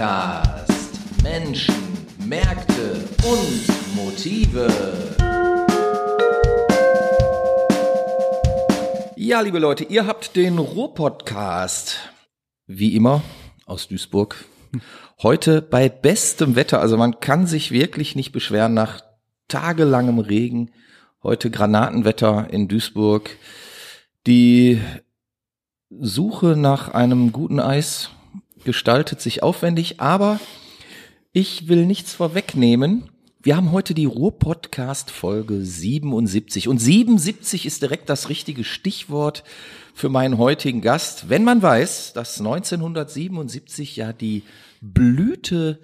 [0.00, 1.22] Podcast.
[1.22, 1.74] Menschen,
[2.24, 4.66] Märkte und Motive.
[9.16, 11.98] Ja, liebe Leute, ihr habt den Ruhr-Podcast.
[12.66, 13.20] Wie immer
[13.66, 14.46] aus Duisburg.
[15.22, 16.80] Heute bei bestem Wetter.
[16.80, 19.02] Also man kann sich wirklich nicht beschweren nach
[19.48, 20.70] tagelangem Regen.
[21.22, 23.36] Heute Granatenwetter in Duisburg.
[24.26, 24.80] Die
[25.90, 28.08] Suche nach einem guten Eis
[28.64, 30.40] gestaltet sich aufwendig, aber
[31.32, 33.10] ich will nichts vorwegnehmen.
[33.42, 39.44] Wir haben heute die Ruhr-Podcast Folge 77 und 77 ist direkt das richtige Stichwort
[39.94, 41.30] für meinen heutigen Gast.
[41.30, 44.42] Wenn man weiß, dass 1977 ja die
[44.82, 45.78] Blüte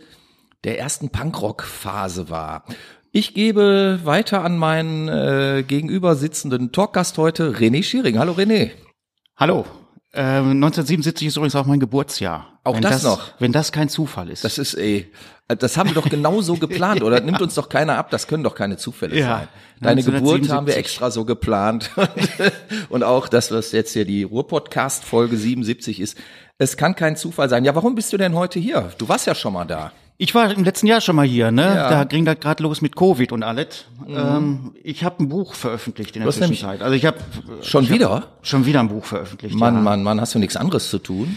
[0.64, 2.64] der ersten Punkrock-Phase war.
[3.12, 8.18] Ich gebe weiter an meinen äh, gegenüber sitzenden Talkgast heute, René Schiering.
[8.18, 8.72] Hallo René.
[9.36, 9.64] Hallo.
[10.16, 12.46] Ähm, 1977 ist übrigens auch mein Geburtsjahr.
[12.64, 13.20] Auch wenn das noch?
[13.38, 14.44] Wenn das kein Zufall ist.
[14.44, 15.10] Das ist eh,
[15.46, 17.20] das haben wir doch genau so geplant, oder?
[17.20, 19.48] Nimmt uns doch keiner ab, das können doch keine Zufälle Ja, sein.
[19.80, 20.52] Deine Geburt 1977.
[20.56, 21.90] haben wir extra so geplant.
[22.88, 26.16] Und auch, dass was jetzt hier die Ruhr-Podcast Folge 77 ist.
[26.58, 27.64] Es kann kein Zufall sein.
[27.66, 28.90] Ja, warum bist du denn heute hier?
[28.96, 29.92] Du warst ja schon mal da.
[30.18, 31.62] Ich war im letzten Jahr schon mal hier, ne?
[31.62, 31.86] Ja.
[31.86, 31.90] Mhm.
[31.90, 33.84] Da ging das gerade los mit Covid und alles.
[34.08, 36.82] Ähm, ich habe ein Buch veröffentlicht in der Zwischenzeit.
[36.82, 37.18] Also ich habe
[37.62, 38.10] Schon ich wieder?
[38.10, 39.54] Hab schon wieder ein Buch veröffentlicht.
[39.54, 39.80] Mann, ja.
[39.80, 41.36] Mann, Mann, hast du nichts anderes zu tun?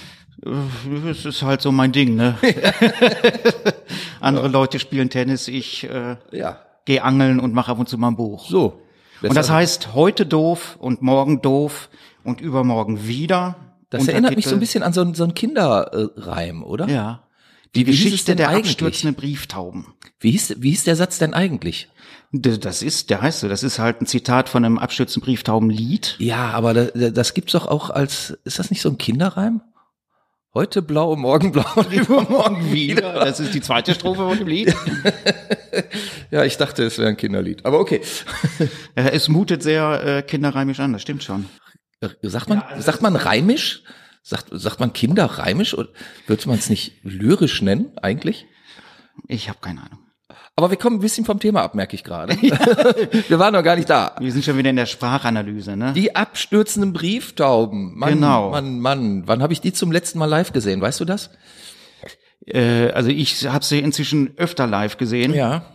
[1.09, 2.35] Es ist halt so mein Ding, ne?
[4.21, 6.57] Andere Leute spielen Tennis, ich äh, Ja.
[6.85, 8.47] gehe angeln und mache ab und zu mal ein Buch.
[8.49, 8.81] So.
[9.21, 11.89] Und das heißt heute doof und morgen doof
[12.23, 13.55] und übermorgen wieder.
[13.89, 16.87] das erinnert mich so ein bisschen an so, einen- so einen Kinderreim, oder?
[16.87, 17.23] Ja.
[17.75, 18.71] Die wie Geschichte der eigentlich?
[18.73, 19.87] abstürzenden Brieftauben.
[20.19, 21.87] Wie hieß, wie hieß der Satz denn eigentlich?
[22.31, 26.15] Das ist, der heißt so, das ist halt ein Zitat von einem abstürzenden Brieftaubenlied.
[26.19, 29.61] Ja, aber da, da- das gibt's doch auch als, ist das nicht so ein Kinderreim?
[30.53, 33.13] Heute blau, morgen blau und übermorgen wieder.
[33.13, 34.75] Das ist die zweite Strophe von dem Lied.
[36.31, 37.65] Ja, ich dachte, es wäre ein Kinderlied.
[37.65, 38.01] Aber okay.
[38.95, 41.45] Es mutet sehr äh, kinderreimisch an, das stimmt schon.
[42.21, 43.83] Sagt man, sagt man reimisch?
[44.29, 45.73] Sagt, sagt man kinderreimisch?
[45.73, 45.89] Oder
[46.27, 48.45] würde man es nicht lyrisch nennen, eigentlich?
[49.27, 49.97] Ich habe keine Ahnung.
[50.55, 52.39] Aber wir kommen ein bisschen vom Thema ab, merke ich gerade.
[53.27, 54.15] wir waren noch gar nicht da.
[54.19, 55.93] Wir sind schon wieder in der Sprachanalyse, ne?
[55.93, 57.97] Die abstürzenden Brieftauben.
[57.97, 58.51] Mann, Genau.
[58.51, 59.23] Mann, Mann.
[59.25, 60.79] Wann habe ich die zum letzten Mal live gesehen?
[60.79, 61.31] Weißt du das?
[62.45, 65.33] Äh, also ich habe sie inzwischen öfter live gesehen.
[65.33, 65.65] Ja.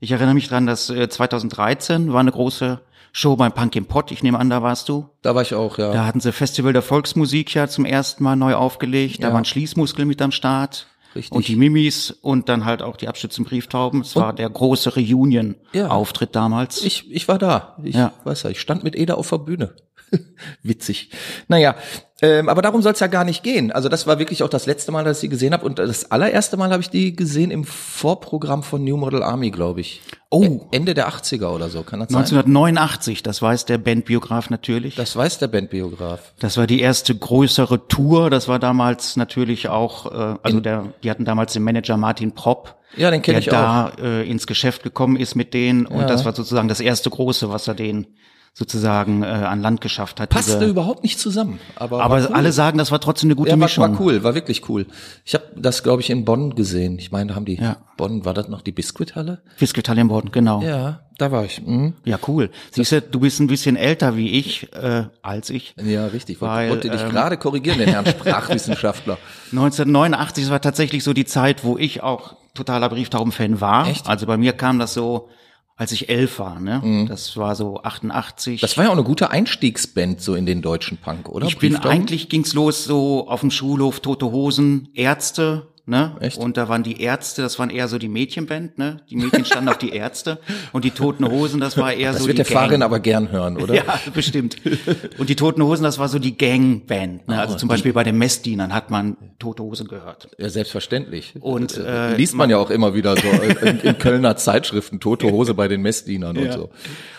[0.00, 2.80] Ich erinnere mich dran, dass äh, 2013 war eine große
[3.12, 4.10] Show beim Punk im Pott.
[4.12, 5.08] Ich nehme an, da warst du.
[5.22, 5.92] Da war ich auch, ja.
[5.92, 9.22] Da hatten sie Festival der Volksmusik ja zum ersten Mal neu aufgelegt.
[9.22, 9.34] Da Ja.
[9.34, 10.86] waren Schließmuskel mit am Start.
[11.14, 11.32] Richtig.
[11.32, 14.02] Und die Mimis und dann halt auch die abstützenden Brieftauben.
[14.02, 16.82] Es war der große Reunion-Auftritt damals.
[16.84, 17.76] Ich, ich war da.
[17.82, 18.12] Ich Ja.
[18.24, 19.74] weiß ja, ich stand mit Eda auf der Bühne.
[20.62, 21.10] Witzig.
[21.48, 21.74] Naja,
[22.20, 23.70] ähm, aber darum soll es ja gar nicht gehen.
[23.70, 25.64] Also das war wirklich auch das letzte Mal, dass ich sie gesehen habe.
[25.64, 29.80] Und das allererste Mal habe ich die gesehen im Vorprogramm von New Model Army, glaube
[29.82, 30.00] ich.
[30.30, 30.66] Oh.
[30.72, 32.18] Ende der 80er oder so, kann das sein?
[32.18, 34.94] 1989, das weiß der Bandbiograf natürlich.
[34.96, 36.34] Das weiß der Bandbiograf.
[36.40, 38.30] Das war die erste größere Tour.
[38.30, 42.74] Das war damals natürlich auch, äh, also der, die hatten damals den Manager Martin Propp.
[42.96, 45.86] Ja, den kenn der ich da äh, ins Geschäft gekommen ist mit denen.
[45.86, 46.06] Und Ja.
[46.06, 48.06] das war sozusagen das erste große, was er denen
[48.58, 50.30] sozusagen äh, an Land geschafft hat.
[50.30, 51.60] Passte überhaupt nicht zusammen.
[51.76, 52.26] Aber, aber cool.
[52.34, 53.84] alle sagen, das war trotzdem eine gute ja, war, Mischung.
[53.84, 54.86] war cool, war wirklich cool.
[55.24, 56.98] Ich habe das, glaube ich, in Bonn gesehen.
[56.98, 57.76] Ich meine, da haben die Ja.
[57.96, 59.42] Bonn, war das noch die Biskuithalle?
[59.54, 60.60] Fisketal im Borden, genau.
[60.60, 61.64] Ja, Ja, da war ich.
[61.64, 61.94] Mhm.
[62.26, 62.50] cool.
[62.72, 65.76] Siehst du, du bist ein bisschen älter wie ich, äh, als ich.
[65.80, 66.40] Ja, richtig.
[66.40, 69.18] Wollte, Weil, wollte dich ähm, gerade korrigieren, den Herrn Sprachwissenschaftler.
[69.52, 73.86] 1989, das war tatsächlich so die Zeit, wo ich auch totaler Brieftauben-Fan war.
[73.86, 74.08] Echt?
[74.08, 75.28] Also bei mir kam das so,
[75.78, 77.06] als ich elf war, ne?
[77.08, 78.60] Das war so 88.
[78.60, 78.60] Mhm.
[78.60, 81.46] Das war ja auch eine gute Einstiegsband so in den deutschen Punk, oder?
[81.46, 86.16] ich bin eigentlich ging's los so auf dem Schulhof Tote Hosen, Ärzte, ne?
[86.20, 86.38] Echt?
[86.38, 89.00] Und da waren die Ärzte, das waren eher so die Mädchenband, ne?
[89.10, 90.38] Die Mädchen standen auf die Ärzte
[90.72, 93.30] und die Toten Hosen, das war eher Das so wird die der Fahrerin aber gern
[93.30, 93.74] hören, oder?
[93.74, 93.82] Ja,
[94.14, 94.56] bestimmt.
[95.18, 97.28] Und die Toten Hosen, das war so die Gangband.
[97.28, 97.40] Ne?
[97.40, 100.28] Also Oh, zum Beispiel bei den Messdienern hat man Tote Hosen gehört.
[100.38, 101.34] Ja, selbstverständlich.
[101.40, 103.28] Und, Äh, äh, liest man ja auch immer wieder so
[103.66, 106.70] in, in Kölner Zeitschriften, tote Hose bei den Messdienern und so.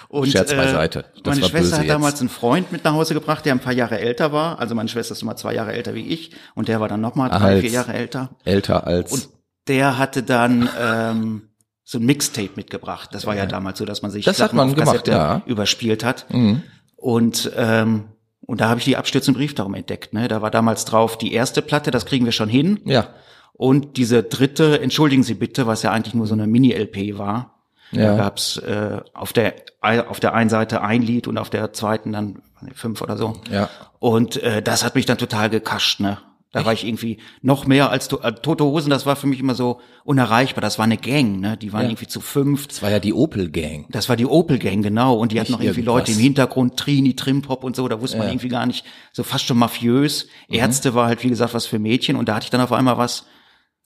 [0.09, 1.05] Und, Scherz äh, beiseite.
[1.23, 1.93] Das meine Schwester hat jetzt.
[1.93, 4.59] damals einen Freund mit nach Hause gebracht, der ein paar Jahre älter war.
[4.59, 7.29] Also meine Schwester ist immer zwei Jahre älter wie ich und der war dann nochmal
[7.29, 8.31] drei, Als- vier Jahre älter.
[8.43, 9.11] Älter als.
[9.11, 9.29] Und
[9.67, 11.41] der hatte dann ähm,
[11.83, 13.09] so ein Mixtape mitgebracht.
[13.13, 15.43] Das war ja damals so, dass man sich Das hat man gemacht, ja.
[15.45, 16.25] überspielt hat.
[16.33, 16.63] Mhm.
[16.95, 18.05] Und ähm,
[18.41, 20.11] und da habe ich die abstürzenden Brieftauben entdeckt.
[20.11, 20.27] Ne?
[20.27, 22.79] Da war damals drauf die erste Platte, das kriegen wir schon hin.
[22.85, 23.07] ja.
[23.53, 27.58] Und diese dritte, entschuldigen Sie bitte, was ja eigentlich nur so eine Mini-LP war.
[27.91, 28.11] Ja.
[28.11, 32.11] Da gab's äh, auf der auf der einen Seite ein Lied und auf der zweiten
[32.11, 32.41] dann
[32.75, 33.41] fünf oder so.
[33.49, 33.69] Ja.
[33.99, 36.17] Und äh, das hat mich dann total gekascht, ne?
[36.51, 39.39] Da war ich irgendwie noch mehr als to äh, Tote Hosen, das war für mich
[39.39, 40.61] immer so unerreichbar.
[40.63, 41.57] Das war eine Gang, ne?
[41.57, 41.89] Die waren Ja.
[41.89, 42.71] irgendwie zu fünft.
[42.71, 43.85] Das war ja die Opel Gang.
[43.91, 45.13] Das war die Opel Gang, genau.
[45.15, 46.07] Und die hatten Nicht noch irgendwie irgendwas.
[46.07, 47.87] Leute im Hintergrund, Trini, Trimpop und so.
[47.87, 48.31] Da wusste man Ja.
[48.33, 48.37] Mhm.
[48.39, 48.83] irgendwie gar nicht,
[49.13, 50.27] so fast schon mafiös.
[50.49, 52.15] Ärzte war halt, wie gesagt, was für Mädchen.
[52.15, 53.25] Und da hatte ich dann auf einmal was,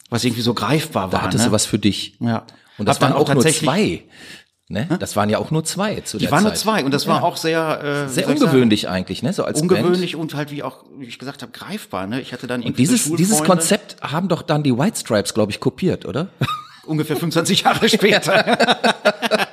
[0.09, 1.19] was irgendwie so greifbar war.
[1.19, 1.49] Da hattest ne?
[1.49, 2.15] du was für dich.
[2.21, 2.45] Ja.
[2.77, 4.03] Und das Hab dann waren auch nur tatsächlich- zwei.
[4.69, 4.87] Ne?
[4.99, 6.53] Das waren ja auch nur zwei zu Die der waren Zeit.
[6.53, 6.83] nur zwei.
[6.83, 9.33] Und das war auch sehr, äh, Sehr wie soll ich sagen, ungewöhnlich eigentlich, ne?
[9.33, 9.71] So als Band.
[9.73, 12.07] ungewöhnlich und halt, wie auch, wie ich gesagt habe, greifbar.
[12.07, 12.21] Ne?
[12.21, 15.59] Ich hatte dann irgendwie Dieses, dieses Konzept haben doch dann die White Stripes, glaube ich,
[15.59, 16.29] kopiert, oder?
[16.87, 18.57] ungefähr 25 Jahre später.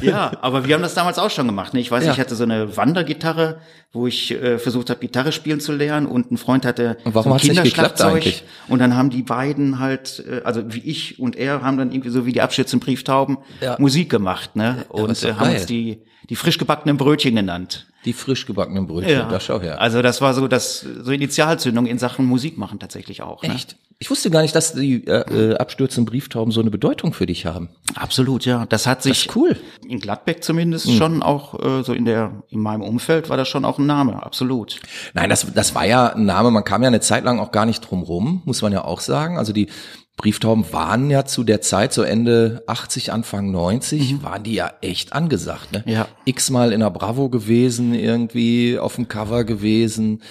[0.00, 1.74] ja, aber wir haben das damals auch schon gemacht.
[1.74, 1.80] Ne?
[1.80, 2.12] Ich weiß, Ja.
[2.12, 3.60] ich hatte so eine Wandergitarre,
[3.92, 7.30] wo ich äh, versucht habe, Gitarre spielen zu lernen und ein Freund hatte Und warum
[7.32, 8.42] so ein Kinderschlagzeug.
[8.68, 12.10] Und dann haben die beiden halt, äh, also wie ich und er, haben dann irgendwie
[12.10, 13.76] so wie die Abschnitte zum Brieftauben Ja.
[13.78, 14.84] Musik gemacht, ne?
[14.88, 17.86] Und doch äh, haben uns die die frisch gebackenen Brötchen genannt.
[18.04, 19.80] Die frisch gebackenen Brötchen, da schau her.
[19.80, 23.42] Also das war so das so Initialzündung in Sachen Musik machen tatsächlich auch.
[23.42, 23.56] Ne?
[24.00, 27.46] Ich wusste gar nicht, dass die äh, äh, abstürzenden Brieftauben so eine Bedeutung für dich
[27.46, 27.68] haben.
[27.96, 28.64] Absolut, ja.
[28.66, 29.56] Das hat Das sich ist cool.
[29.88, 30.94] in Gladbeck zumindest Hm.
[30.96, 34.22] schon auch äh, so in der in meinem Umfeld war das schon auch ein Name,
[34.22, 34.80] absolut.
[35.14, 37.66] Nein, das, das war ja ein Name, man kam ja eine Zeit lang auch gar
[37.66, 39.36] nicht drum rum, muss man ja auch sagen.
[39.36, 39.66] Also die
[40.16, 45.12] Brieftauben waren ja zu der Zeit, so Ende 80, Anfang 90, waren die ja echt
[45.12, 45.72] angesagt.
[45.72, 45.82] Ne?
[45.86, 45.92] Mhm.
[45.92, 46.08] Ja.
[46.24, 50.22] X-mal in der Bravo gewesen, irgendwie auf dem Cover gewesen,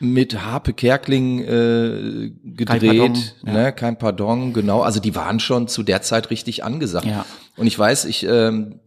[0.00, 3.52] mit Harpe Kerkling äh, gedreht, Pardon, ja.
[3.52, 3.72] ne?
[3.72, 4.82] kein Pardon, genau.
[4.82, 7.06] Also die waren schon zu der Zeit richtig angesagt.
[7.06, 7.24] Ja.
[7.56, 8.80] Und ich weiß, ich ähm,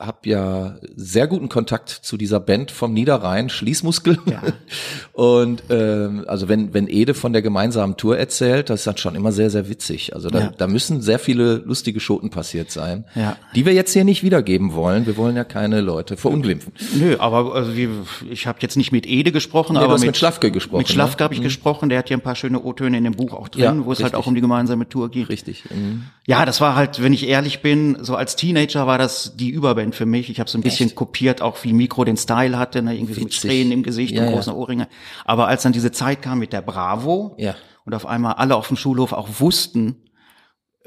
[0.00, 4.18] habe ja sehr guten Kontakt zu dieser Band vom Niederrhein, Schließmuskel.
[4.30, 4.42] Ja.
[5.12, 9.16] Und ähm, also wenn, wenn Ede von der gemeinsamen Tour erzählt, das ist dann schon
[9.16, 10.14] immer sehr, sehr witzig.
[10.14, 10.52] Also da, Ja.
[10.56, 13.36] da müssen sehr viele lustige Schoten passiert sein, Ja.
[13.56, 15.04] die wir jetzt hier nicht wiedergeben wollen.
[15.06, 16.72] Wir wollen ja keine Leute verunglimpfen.
[16.94, 17.88] Nö, aber also wie,
[18.30, 20.88] ich habe jetzt nicht mit Ede gesprochen, Nee, du aber hast mit Schlafke gesprochen, Mit
[20.90, 21.24] Schlafke ne?
[21.24, 23.62] habe ich gesprochen, der hat ja ein paar schöne O-Töne in dem Buch auch drin,
[23.64, 24.14] Ja, wo es halt richtig.
[24.14, 25.28] auch um die gemeinsame Tour geht.
[25.28, 25.64] Richtig.
[25.70, 26.04] Mhm.
[26.26, 29.87] Ja, das war halt, wenn ich ehrlich bin, so als Teenager war das die Überband
[29.92, 30.30] für mich.
[30.30, 32.94] Ich habe so ein bisschen kopiert, auch wie Mikro den Style hatte, ne?
[32.96, 33.34] irgendwie so mit.
[33.34, 34.34] Strähnen im Gesicht Ja, und ja.
[34.34, 34.88] großen Ohrringe.
[35.24, 37.54] Aber als dann diese Zeit kam mit der Bravo Ja.
[37.84, 39.96] und auf einmal alle auf dem Schulhof auch wussten,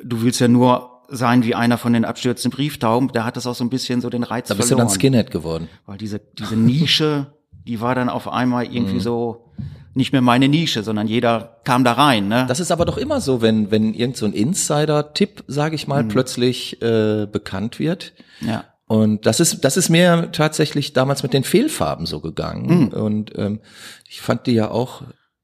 [0.04, 3.56] du willst ja nur sein wie einer von den abstürzenden Brieftauben, da hat das auch
[3.56, 4.88] so ein bisschen so den Reiz Da bist du verloren.
[4.88, 5.68] dann Skinhead geworden.
[5.86, 7.34] Weil diese, diese Nische,
[7.68, 9.00] die war dann auf einmal irgendwie Mhm.
[9.02, 9.46] so
[9.94, 12.46] nicht mehr meine Nische, sondern jeder kam da rein, ne?
[12.48, 15.90] Das ist aber doch immer so, wenn, wenn irgend so ein Insider-Tipp, sage ich Mhm.
[15.90, 18.14] mal, plötzlich äh, bekannt wird.
[18.40, 18.64] ja.
[18.92, 22.92] Und das ist, das ist mir tatsächlich damals mit den Fehlfarben so gegangen.
[22.92, 23.62] Und ähm,
[24.10, 25.04] ich fand die ja auch,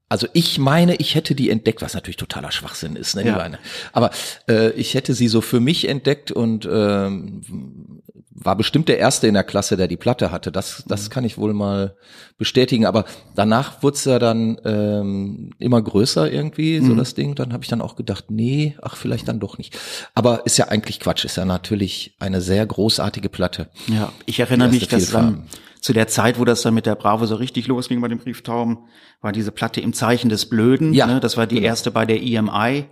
[0.09, 3.37] also ich meine, ich hätte die entdeckt, was natürlich totaler Schwachsinn ist, ne, die Ja.
[3.37, 3.59] Beine.
[3.93, 4.11] Aber
[4.49, 8.01] äh, ich hätte sie so für mich entdeckt und ähm,
[8.39, 10.51] war bestimmt der Erste in der Klasse, der die Platte hatte.
[10.51, 11.95] Das, das kann ich wohl mal
[12.37, 12.85] bestätigen.
[12.85, 13.05] Aber
[13.35, 17.33] danach wurde es ja dann ähm, immer größer irgendwie, so das Ding.
[17.33, 19.77] Dann habe ich dann auch gedacht, nee, ach, vielleicht dann doch nicht.
[20.13, 23.69] Aber ist ja eigentlich Quatsch, ist ja natürlich eine sehr großartige Platte.
[23.87, 25.47] Ja, ich erinnere mich, dass dann
[25.81, 28.79] zu der Zeit, wo das dann mit der Bravo so richtig losging bei den Brieftauben,
[29.21, 30.93] war diese Platte im Zeichen des Blöden.
[30.93, 31.19] Ja, ne?
[31.19, 31.67] Das war die genau.
[31.67, 32.85] erste bei der EMI.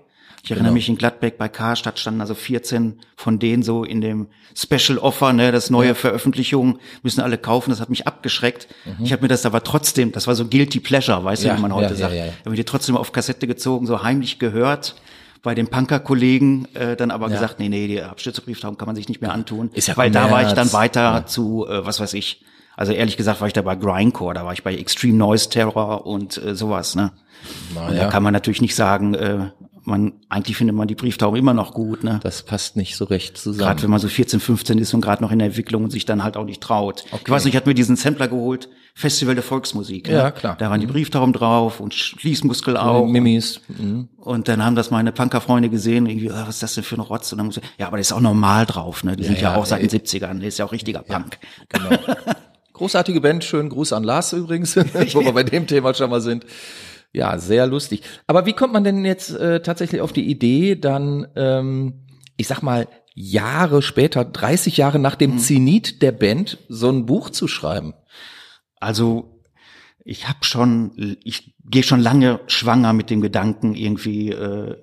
[0.46, 4.28] Ich erinnere mich in Gladbeck bei Karstadt standen also 14 von denen so in dem
[4.56, 8.68] Special Offer, ne, das neue Veröffentlichung, müssen alle kaufen, das hat mich abgeschreckt.
[9.04, 11.48] Ich habe mir das aber trotzdem, das war so guilty pleasure, weißt Mhm.
[11.48, 12.14] Ja, du, wie man heute ja, ja, sagt.
[12.14, 12.32] ja, ja.
[12.42, 14.96] Habe mir die trotzdem auf Kassette gezogen, so heimlich gehört.
[15.42, 19.22] Bei den Punker-Kollegen äh, dann aber gesagt, nee, nee, die Abstützebrieftaben kann man sich nicht
[19.22, 19.70] mehr antun.
[19.74, 20.74] Ist ja Weil da war ich dann Kommerz.
[20.74, 22.44] weiter zu, äh, was weiß ich,
[22.78, 26.06] also ehrlich gesagt war ich da bei Grindcore, da war ich bei Extreme Noise Terror
[26.06, 27.12] und äh, sowas, ne?
[27.74, 28.04] Na Und ja.
[28.06, 29.38] da kann man natürlich nicht sagen, äh,
[29.86, 32.20] man, eigentlich findet man die Brieftauben immer noch gut, ne?
[32.24, 33.60] Das passt nicht so recht zusammen.
[33.60, 36.06] Gerade wenn man so 14, 15 ist und gerade noch in der Entwicklung und sich
[36.06, 37.06] dann halt auch nicht traut.
[37.12, 40.08] Ich weiß nicht, ich hatte mir diesen Sampler geholt, Festival der Volksmusik.
[40.08, 40.32] Ja, ne?
[40.32, 40.56] klar.
[40.58, 43.06] Da waren die Brieftauben drauf und Schließmuskel auch.
[43.06, 43.62] Mimis.
[43.68, 44.08] Mhm.
[44.18, 47.02] Und dann haben das meine Punkerfreunde gesehen, irgendwie, ah, was ist das denn für ein
[47.02, 47.32] Rotz?
[47.32, 49.16] Und dann muss ich, ja, aber das ist auch normal drauf, ne?
[49.16, 49.98] Die sind ja, ja, auch seit den ey.
[49.98, 51.38] 70ern, der ist ja auch richtiger Punk.
[51.70, 51.90] Genau.
[52.74, 54.76] Großartige Band, schönen Gruß an Lars übrigens,
[55.14, 56.46] wo wir bei dem Thema schon mal sind.
[57.16, 58.02] Ja, sehr lustig.
[58.28, 62.06] Aber wie kommt man denn jetzt äh, tatsächlich auf die Idee, dann, ähm,
[62.36, 65.20] ich sag mal, Jahre später, 30 Jahre nach Mhm.
[65.20, 67.94] dem Zenit der Band, so ein Buch zu schreiben?
[68.82, 69.42] Also
[70.04, 74.76] ich habe schon, ich gehe schon lange schwanger mit dem Gedanken, irgendwie äh,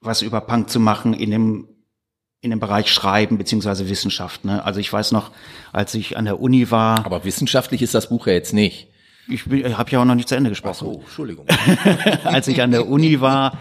[0.00, 1.68] was über Punk zu machen in dem
[2.42, 4.44] in dem Bereich Schreiben beziehungsweise Wissenschaft.
[4.44, 4.62] Ne?
[4.64, 5.30] Also ich weiß noch,
[5.72, 8.88] als ich an der Uni war, Aber wissenschaftlich ist das Buch ja jetzt nicht.
[9.28, 11.00] Ich habe ja auch noch nicht zu Ende gesprochen.
[11.00, 11.46] Entschuldigung.
[12.24, 13.58] als ich an der Uni war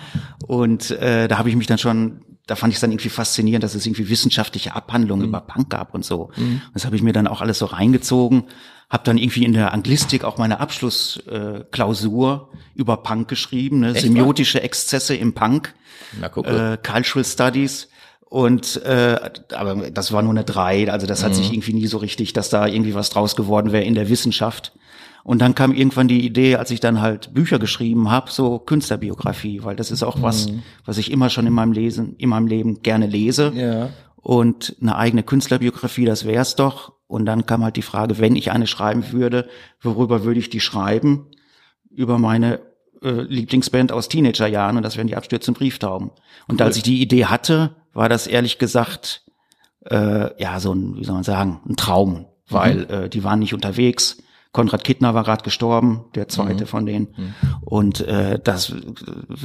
[0.48, 3.64] und äh, da habe ich mich dann schon da fand ich es dann irgendwie faszinierend,
[3.64, 6.30] dass es irgendwie wissenschaftliche Abhandlungen über Punk gab und so.
[6.74, 8.44] Das habe ich mir dann auch alles so reingezogen.
[8.90, 13.96] Habe dann irgendwie in der Anglistik auch meine Abschlussklausur äh, über Punk geschrieben, ne?
[13.96, 15.74] semiotische Exzesse im Punk,
[16.20, 16.46] Na, guck.
[16.46, 17.90] äh, Cultural Studies.
[18.26, 19.18] Und äh,
[19.54, 22.50] aber das war nur eine drei, also das hat sich irgendwie nie so richtig, dass
[22.50, 24.74] da irgendwie was draus geworden wäre in der Wissenschaft.
[25.26, 29.64] Und dann kam irgendwann die Idee, als ich dann halt Bücher geschrieben habe, so Künstlerbiografie,
[29.64, 30.50] weil das ist auch was,
[30.86, 33.52] was ich immer schon in meinem Lesen, in meinem Leben gerne lese.
[33.56, 33.90] Ja.
[34.18, 36.94] Und eine eigene Künstlerbiografie, das wär's doch.
[37.08, 39.50] Und dann kam halt die Frage, wenn ich eine schreiben würde,
[39.82, 41.26] worüber würde ich die schreiben?
[41.90, 42.60] Über meine
[43.02, 46.12] äh, Lieblingsband aus Teenagerjahren und das wären die Abstürze und Brieftauben.
[46.48, 49.24] Und als ich die Idee hatte, war das ehrlich gesagt
[49.90, 53.56] äh, ja so ein, wie soll man sagen, ein Traum, weil äh, die waren nicht
[53.56, 54.18] unterwegs.
[54.56, 57.10] Konrad Kittner war gerade gestorben, der zweite von denen.
[57.62, 58.74] Und äh, das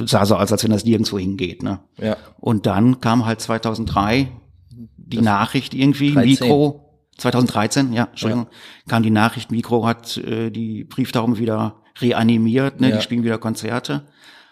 [0.05, 1.61] sah so aus, als wenn das nirgendwo hingeht.
[1.63, 1.79] Ne?
[1.97, 2.15] Ja.
[2.39, 4.31] Und dann kam halt 2003
[4.97, 6.29] die Nachricht irgendwie, 13.
[6.47, 6.87] Mikro,
[7.17, 8.47] 2013, ja, Entschuldigung,
[8.87, 12.95] kam die Nachricht, Mikro hat äh, die Brieftauben wieder reanimiert, ne, Ja.
[12.95, 14.05] die spielen wieder Konzerte.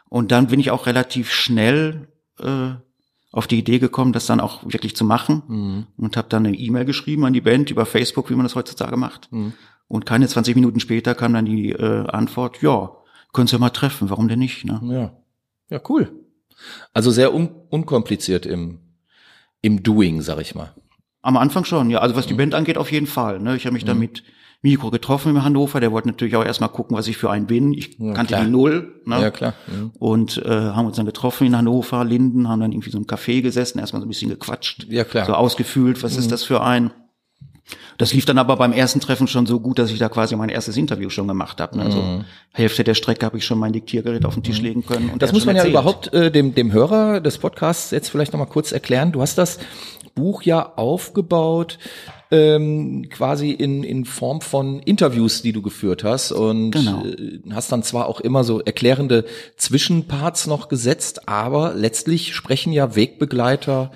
[0.09, 2.71] Und dann bin ich auch relativ schnell äh,
[3.31, 5.87] auf die Idee gekommen, das dann auch wirklich zu machen Mhm.
[5.97, 8.97] und habe dann eine E-Mail geschrieben an die Band über Facebook, wie man das heutzutage
[8.97, 9.31] macht.
[9.31, 9.53] Mhm.
[9.89, 12.91] Und keine 20 Minuten später kam dann die äh, Antwort, ja,
[13.34, 14.63] können Sie mal treffen, warum denn nicht?
[14.63, 14.79] Ne?
[14.84, 15.12] Ja.
[15.69, 16.12] Ja, cool.
[16.93, 18.79] Also sehr un unkompliziert im,
[19.62, 20.74] im Doing, sag ich mal.
[21.22, 22.00] Am Anfang schon, ja.
[22.00, 22.29] Also was Mhm.
[22.29, 23.39] die Band angeht, auf jeden Fall.
[23.39, 23.55] Ne?
[23.55, 24.24] Ich habe mich da mit
[24.62, 25.79] Mikro getroffen in Hannover.
[25.79, 27.74] Der wollte natürlich auch erstmal gucken, was ich für einen bin.
[27.74, 28.46] Ich Ja, kannte klar.
[28.46, 29.01] die Null.
[29.05, 29.22] Ne?
[29.22, 29.53] Ja, klar.
[29.67, 29.91] Mhm.
[30.00, 33.41] Und äh, haben uns dann getroffen in Hannover, Linden, haben dann irgendwie so im Café
[33.41, 34.86] gesessen, erstmal so ein bisschen gequatscht.
[34.89, 35.24] Ja, klar.
[35.25, 35.27] Mhm.
[35.27, 36.91] So ausgefühlt, was ist das für ein?
[37.97, 40.49] Das lief dann aber beim ersten Treffen schon so gut, dass ich da quasi mein
[40.49, 41.77] erstes Interview schon gemacht habe.
[41.77, 41.83] Ne?
[41.85, 42.23] Also
[42.53, 45.05] Hälfte der Strecke habe ich schon mein Diktiergerät auf den Tisch legen können.
[45.09, 45.19] Und Mhm.
[45.19, 45.73] Das muss man ja erzählt.
[45.73, 49.11] überhaupt äh, dem, dem Hörer des Podcasts jetzt vielleicht nochmal kurz erklären.
[49.11, 49.59] Du hast das
[50.15, 51.77] Buch ja aufgebaut
[52.31, 57.03] ähm, quasi in, in Form von Interviews, die du geführt hast und Genau.
[57.05, 59.25] äh, hast dann zwar auch immer so erklärende
[59.57, 63.91] Zwischenparts noch gesetzt, aber letztlich sprechen ja Wegbegleiter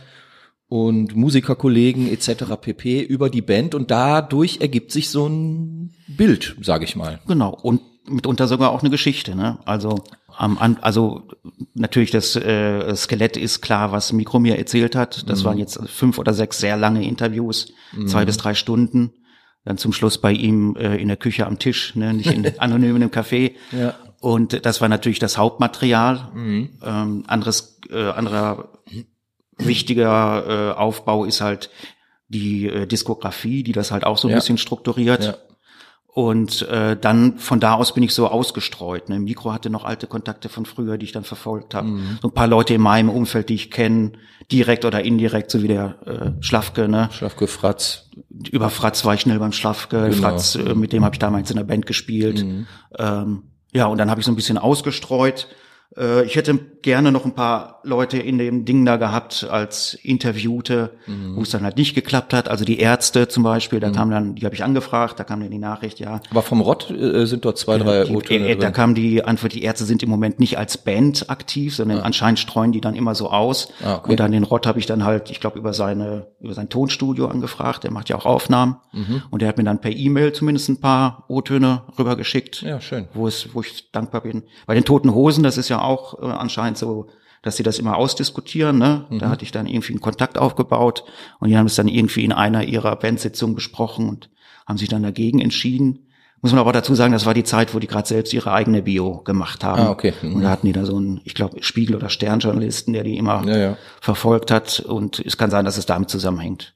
[0.73, 2.45] und Musikerkollegen etc.
[2.59, 3.01] pp.
[3.03, 7.19] über die Band und dadurch ergibt sich so ein Bild, sage ich mal.
[7.27, 7.51] Genau.
[7.61, 9.59] Und mitunter sogar auch eine Geschichte, ne?
[9.65, 10.03] Also
[10.35, 11.27] am An also
[11.75, 15.29] natürlich das äh, Skelett ist klar, was Mikro mir erzählt hat.
[15.29, 17.71] Das waren jetzt fünf oder sechs sehr lange Interviews,
[18.07, 19.13] zwei bis drei Stunden.
[19.65, 22.15] Dann zum Schluss bei ihm äh, in der Küche am Tisch, ne?
[22.15, 23.51] nicht in anonym in einem Café.
[23.71, 23.93] Ja.
[24.19, 26.31] Und das war natürlich das Hauptmaterial.
[26.81, 28.69] Ähm, anderes, äh, anderer
[29.67, 31.69] wichtiger äh, Aufbau ist halt
[32.27, 34.37] die äh, Diskografie, die das halt auch so ein Ja.
[34.37, 35.23] bisschen strukturiert.
[35.25, 35.35] Ja.
[36.15, 39.09] Und äh, dann von da aus bin ich so ausgestreut.
[39.09, 39.19] Ne?
[39.19, 41.87] Mikro hatte noch alte Kontakte von früher, die ich dann verfolgt habe.
[41.87, 42.19] Mhm.
[42.21, 44.11] So ein paar Leute in meinem Umfeld, die ich kenne,
[44.51, 45.95] direkt oder indirekt, so wie der
[46.37, 46.87] äh, Schlafke.
[46.87, 47.09] Ne?
[47.11, 48.11] Schafke Fratz.
[48.51, 50.09] Über Fratz war ich schnell beim Schlafke.
[50.09, 50.21] Genau.
[50.21, 52.45] Fratz, äh, mit dem habe ich damals in der Band gespielt.
[52.99, 53.43] Ähm,
[53.73, 55.47] ja, und dann habe ich so ein bisschen ausgestreut.
[55.97, 60.91] Äh, ich hätte gerne noch ein paar Leute in dem Ding da gehabt als Interviewte,
[61.35, 62.49] wo es dann halt nicht geklappt hat.
[62.49, 65.49] Also die Ärzte zum Beispiel, da kam dann, die habe ich angefragt, da kam dann
[65.49, 68.71] die Nachricht, ja, Aber vom Rott äh, sind dort zwei, drei die, O-Töne äh, da
[68.71, 72.71] kam die Antwort, die Ärzte sind im Moment nicht als Band aktiv, sondern anscheinend streuen
[72.71, 73.69] die dann immer so aus.
[73.83, 74.11] Ah, okay.
[74.11, 77.27] Und dann den Rott habe ich dann halt, ich glaube, über seine, über sein Tonstudio
[77.27, 77.83] angefragt.
[77.83, 78.77] Der macht ja auch Aufnahmen.
[78.91, 79.23] Mhm.
[79.29, 82.61] Und der hat mir dann per E-Mail zumindest ein paar O-Töne rübergeschickt.
[82.61, 83.07] Ja, schön.
[83.13, 84.43] Wo es, wo ich dankbar bin.
[84.65, 87.07] Bei den Toten Hosen, das ist ja auch äh, anscheinend so,
[87.41, 89.05] dass sie das immer ausdiskutieren, ne?
[89.09, 89.19] Mhm.
[89.19, 91.03] Da hatte ich dann irgendwie einen Kontakt aufgebaut
[91.39, 94.29] und die haben es dann irgendwie in einer ihrer Bandsitzungen besprochen und
[94.65, 96.07] haben sich dann dagegen entschieden.
[96.41, 98.81] Muss man aber dazu sagen, das war die Zeit, wo die gerade selbst ihre eigene
[98.81, 99.81] Bio gemacht haben.
[99.83, 100.13] Ah, okay.
[100.21, 100.35] Mhm.
[100.35, 103.45] Und da hatten die da so einen, ich glaube, Spiegel- oder Sternjournalisten, der die immer
[103.47, 103.77] Ja, ja.
[104.01, 104.81] verfolgt hat.
[104.81, 106.75] Und es kann sein, dass es damit zusammenhängt.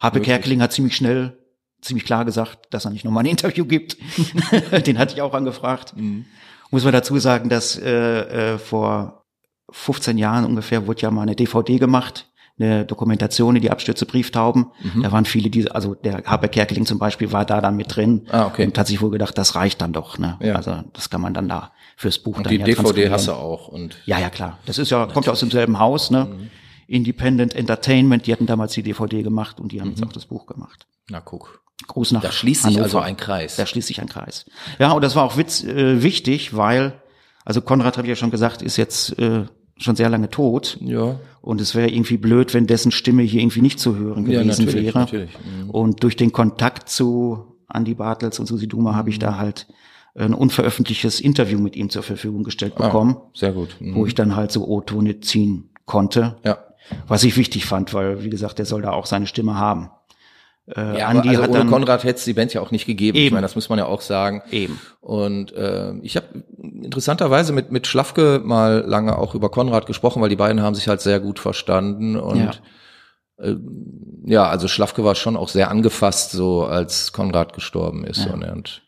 [0.00, 0.20] Happe.
[0.20, 1.38] Kerkeling hat ziemlich schnell,
[1.82, 3.98] ziemlich klar gesagt, dass er nicht nochmal ein Interview gibt.
[4.86, 5.94] Den hatte ich auch angefragt.
[5.96, 6.24] Mhm.
[6.70, 9.24] Muss man dazu sagen, dass äh, äh, vor
[9.70, 12.26] 15 Jahren ungefähr wurde ja mal eine DVD gemacht,
[12.58, 14.66] eine Dokumentation in die Abstürze Brieftauben.
[14.82, 15.02] Mhm.
[15.02, 18.26] Da waren viele, die, also der Happe Kerkeling zum Beispiel war da dann mit drin
[18.30, 18.66] Ah, okay.
[18.66, 20.18] und hat sich wohl gedacht, das reicht dann doch.
[20.18, 20.36] Ne?
[20.42, 20.56] Ja.
[20.56, 23.32] Also das kann man dann da fürs Buch Und dann die ja DVD hast du
[23.32, 23.68] auch.
[23.68, 24.58] Und Ja, ja, klar.
[24.66, 26.26] Das ist ja, kommt ja aus demselben Haus, ne?
[26.26, 26.50] Mhm.
[26.86, 29.94] Independent Entertainment, die hatten damals die DVD gemacht und die haben Mhm.
[29.94, 30.86] jetzt auch das Buch gemacht.
[31.08, 31.62] na guck.
[31.86, 32.84] Gruß nach Da schließt sich Hannover.
[32.84, 33.56] also ein Kreis.
[33.56, 34.44] Da schließt sich ein Kreis.
[34.78, 37.00] Ja, und das war auch witz, äh, wichtig, weil,
[37.44, 39.44] also Konrad habe ich ja schon gesagt, ist jetzt äh,
[39.76, 40.76] schon sehr lange tot.
[40.80, 41.18] Ja.
[41.40, 44.66] Und es wäre irgendwie blöd, wenn dessen Stimme hier irgendwie nicht zu hören Ja, gewesen
[44.66, 44.98] natürlich, wäre.
[44.98, 45.30] natürlich.
[45.62, 45.70] Mhm.
[45.70, 49.20] Und durch den Kontakt zu Andy Bartels und Susi Duma habe ich Mhm.
[49.20, 49.66] da halt
[50.14, 53.76] ein unveröffentlichtes Interview mit ihm zur Verfügung gestellt Ah, bekommen, Sehr gut.
[53.80, 53.94] Mhm.
[53.94, 56.36] wo ich dann halt so O-Tone ziehen konnte.
[56.44, 56.58] ja.
[57.06, 59.90] Was ich wichtig fand, weil, wie gesagt, der soll da auch seine Stimme haben.
[60.76, 62.86] Äh, ja, Andi also hat ohne dann, Konrad hätte es die Band ja auch nicht
[62.86, 63.16] gegeben.
[63.16, 63.26] Eben.
[63.26, 64.42] Ich meine, das muss man ja auch sagen.
[64.50, 64.80] Eben.
[65.00, 66.26] Und äh, ich habe
[66.82, 70.88] interessanterweise mit mit Schlafke mal lange auch über Konrad gesprochen, weil die beiden haben sich
[70.88, 72.50] halt sehr gut verstanden und ja.
[73.38, 73.56] Äh,
[74.24, 78.26] ja, also Schlafke war schon auch sehr angefasst, so als Konrad gestorben ist.
[78.26, 78.32] Ja.
[78.32, 78.82] Und, und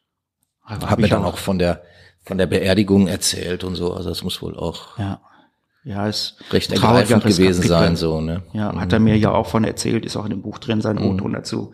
[0.62, 1.83] hab, hab mir dann auch von der
[2.25, 3.93] von der Beerdigung erzählt und so.
[3.93, 5.21] Also das muss wohl auch ja.
[5.85, 7.69] Ja, ist recht ergreifend gewesen Kapitel.
[7.69, 8.43] sein, so, ne?
[8.53, 10.99] Ja, hat er mir ja auch von erzählt, ist auch in dem Buch drin, sein
[10.99, 11.35] O-Ton mhm.
[11.35, 11.73] dazu.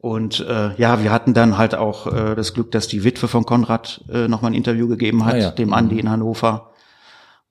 [0.00, 3.44] Und äh, ja, wir hatten dann halt auch äh, das Glück, dass die Witwe von
[3.44, 5.50] Konrad äh, nochmal ein Interview gegeben hat, ah, ja.
[5.50, 6.00] dem Andi mhm.
[6.00, 6.70] in Hannover.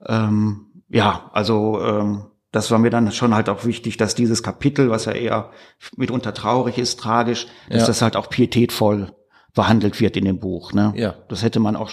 [0.06, 4.90] Ähm, ja, also ähm, das war mir dann schon halt auch wichtig, dass dieses Kapitel,
[4.90, 5.52] was ja eher
[5.96, 7.88] mitunter traurig ist, tragisch, dass ja.
[7.88, 9.12] das halt auch pietätvoll
[9.54, 10.72] behandelt wird in dem Buch.
[10.72, 10.94] Ne?
[10.96, 11.16] Ja.
[11.28, 11.92] Das hätte man auch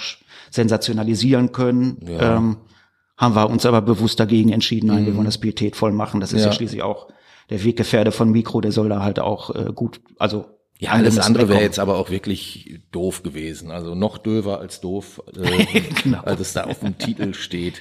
[0.51, 1.99] sensationalisieren können.
[2.07, 2.37] Ja.
[2.37, 2.59] Ähm,
[3.17, 5.07] haben wir uns aber bewusst dagegen entschieden, nein, mhm.
[5.07, 6.21] wir wollen das pietätvoll machen.
[6.21, 7.09] Das ist ja, ja schließlich auch
[7.51, 10.47] der Weggefährde von Mikro, der soll da halt auch äh, gut, also
[10.79, 13.71] ja, alles andere wäre jetzt aber auch wirklich doof gewesen.
[13.71, 16.23] Also noch döver als doof, äh, genau.
[16.23, 17.81] als es da auf dem Titel steht.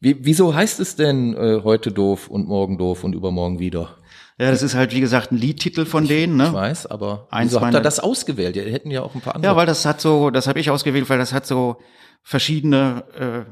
[0.00, 3.96] Wie, wieso heißt es denn äh, heute doof und morgen doof und übermorgen wieder?
[4.38, 6.46] Ja, das ist halt, wie gesagt, ein Liedtitel von denen, ne?
[6.46, 8.54] Ich weiß, aber Eins wieso habt ihr das ausgewählt?
[8.54, 9.52] Die hätten ja auch ein paar andere.
[9.52, 11.78] Ja, weil das hat so, das habe ich ausgewählt, weil das hat so
[12.22, 13.50] verschiedene äh,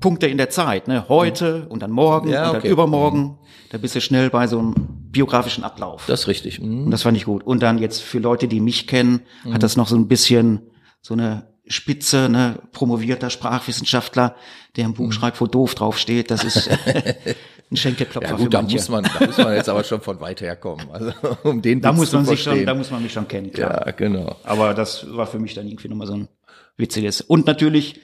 [0.00, 1.08] Punkte in der Zeit, ne?
[1.08, 3.20] Heute und dann morgen ja, und dann übermorgen.
[3.20, 3.38] Mhm.
[3.70, 4.74] Da bist du schnell bei so einem
[5.10, 6.04] biografischen Ablauf.
[6.06, 6.60] Das ist richtig.
[6.60, 6.84] Mhm.
[6.84, 7.42] Und das fand ich gut.
[7.44, 9.54] Und dann jetzt für Leute, die mich kennen, mhm.
[9.54, 14.34] hat das noch so ein bisschen so eine Spitze, ne, promovierter Sprachwissenschaftler,
[14.76, 15.12] der ein Buch mhm.
[15.12, 16.30] schreibt, wo doof draufsteht.
[16.30, 16.70] Das ist
[17.70, 20.40] ein Schenkelklopfer ja, gut, da muss man, da muss man jetzt aber schon von weit
[20.40, 20.90] herkommen.
[20.90, 21.12] Also
[21.42, 23.52] um den da muss man sich schon, da muss man mich schon kennen.
[23.52, 23.86] Klar.
[23.86, 24.36] Ja, genau.
[24.44, 26.28] Aber das war für mich dann irgendwie nochmal so ein
[26.76, 27.20] witziges.
[27.20, 28.00] Und natürlich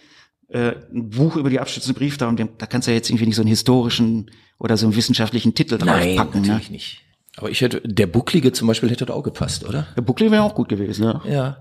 [0.48, 3.42] äh, ein Buch über die abstützende Brieftaube, da kannst du ja jetzt irgendwie nicht so
[3.42, 6.16] einen historischen oder so einen wissenschaftlichen Titel draufpacken.
[6.16, 6.48] Nein, ne?
[6.48, 6.74] natürlich ne?
[6.74, 7.00] nicht.
[7.36, 9.88] Aber ich hätte, der Bucklige zum Beispiel hätte auch gepasst, oder?
[9.96, 11.20] Der Bucklige wäre auch gut gewesen, ja.
[11.28, 11.56] Ja.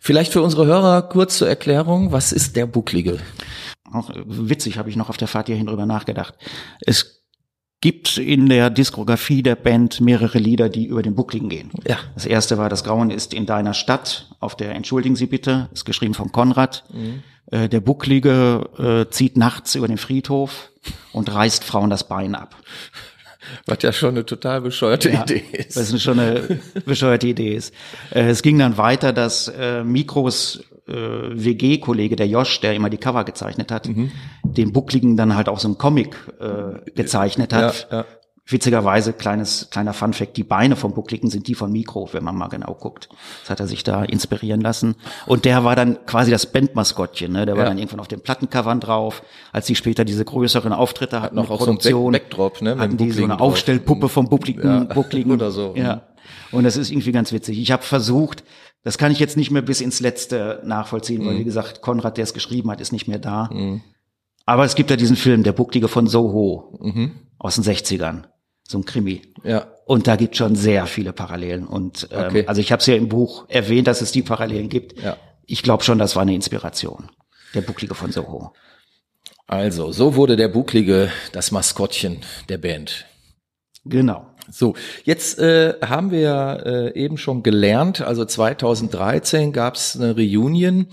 [0.00, 3.18] Vielleicht für unsere Hörer kurz zur Erklärung, was ist der Bucklige?
[3.92, 6.34] Auch äh, witzig, habe ich noch auf der Fahrt hierhin drüber nachgedacht.
[6.80, 7.17] Es
[7.80, 11.70] gibt in der Diskografie der Band mehrere Lieder, die über den Buckligen gehen.
[11.86, 11.98] Ja.
[12.14, 15.84] Das erste war Das Grauen ist in deiner Stadt, auf der Entschuldigen Sie bitte, ist
[15.84, 16.84] geschrieben von Konrad.
[16.92, 17.22] Mhm.
[17.50, 20.70] Äh, der Bucklige äh, zieht nachts über den Friedhof
[21.12, 22.56] und reißt Frauen das Bein ab.
[23.66, 25.76] Was ja schon eine total bescheuerte ja, Idee ist.
[25.76, 27.72] Was schon eine bescheuerte Idee ist.
[28.10, 33.24] Äh, es ging dann weiter, dass äh, Mikros WG-Kollege, der Josh, der immer die Cover
[33.24, 34.10] gezeichnet hat, mhm.
[34.42, 37.88] den Buckligen dann halt auch so ein Comic äh, gezeichnet hat.
[37.90, 38.04] Ja, ja.
[38.50, 42.48] Witzigerweise, kleines, kleiner Funfact, die Beine vom Buckligen sind die von Mikro, wenn man mal
[42.48, 43.10] genau guckt.
[43.42, 44.94] Das hat er sich da inspirieren lassen.
[45.26, 47.44] Und der war dann quasi das Bandmaskottchen, ne?
[47.44, 47.58] Der ja.
[47.58, 49.22] war dann irgendwann auf den Plattencovern drauf.
[49.52, 52.78] Als die später diese größeren Auftritte hatten, noch auch Produktion, so Backdrop, ne?
[52.78, 54.94] hatten die so eine Aufstellpuppe vom Buckligen, ja.
[54.94, 55.30] Buckligen.
[55.32, 55.74] Oder so.
[55.76, 56.07] Ja.
[56.52, 57.58] Und das ist irgendwie ganz witzig.
[57.58, 58.44] Ich habe versucht,
[58.82, 61.26] das kann ich jetzt nicht mehr bis ins Letzte nachvollziehen, mhm.
[61.26, 63.50] weil wie gesagt, Konrad, der es geschrieben hat, ist nicht mehr da.
[63.52, 63.82] Mhm.
[64.46, 67.12] Aber es gibt ja diesen Film, der Bucklige von Soho mhm.
[67.38, 68.24] aus den 60ern
[68.68, 69.22] so ein Krimi.
[69.44, 69.66] Ja.
[69.86, 71.66] Und da gibt schon sehr viele Parallelen.
[71.66, 72.44] Und ähm, okay.
[72.46, 75.02] also ich habe es ja im Buch erwähnt, dass es die Parallelen gibt.
[75.02, 75.16] Ja.
[75.46, 77.08] Ich glaube schon, das war eine Inspiration.
[77.54, 78.52] Der Bucklige von Soho.
[79.46, 82.18] Also, so wurde der Bucklige das Maskottchen
[82.50, 83.06] der Band.
[83.86, 84.26] Genau.
[84.50, 90.86] So, jetzt äh, haben wir äh, eben schon gelernt, also 2013 gab es eine Reunion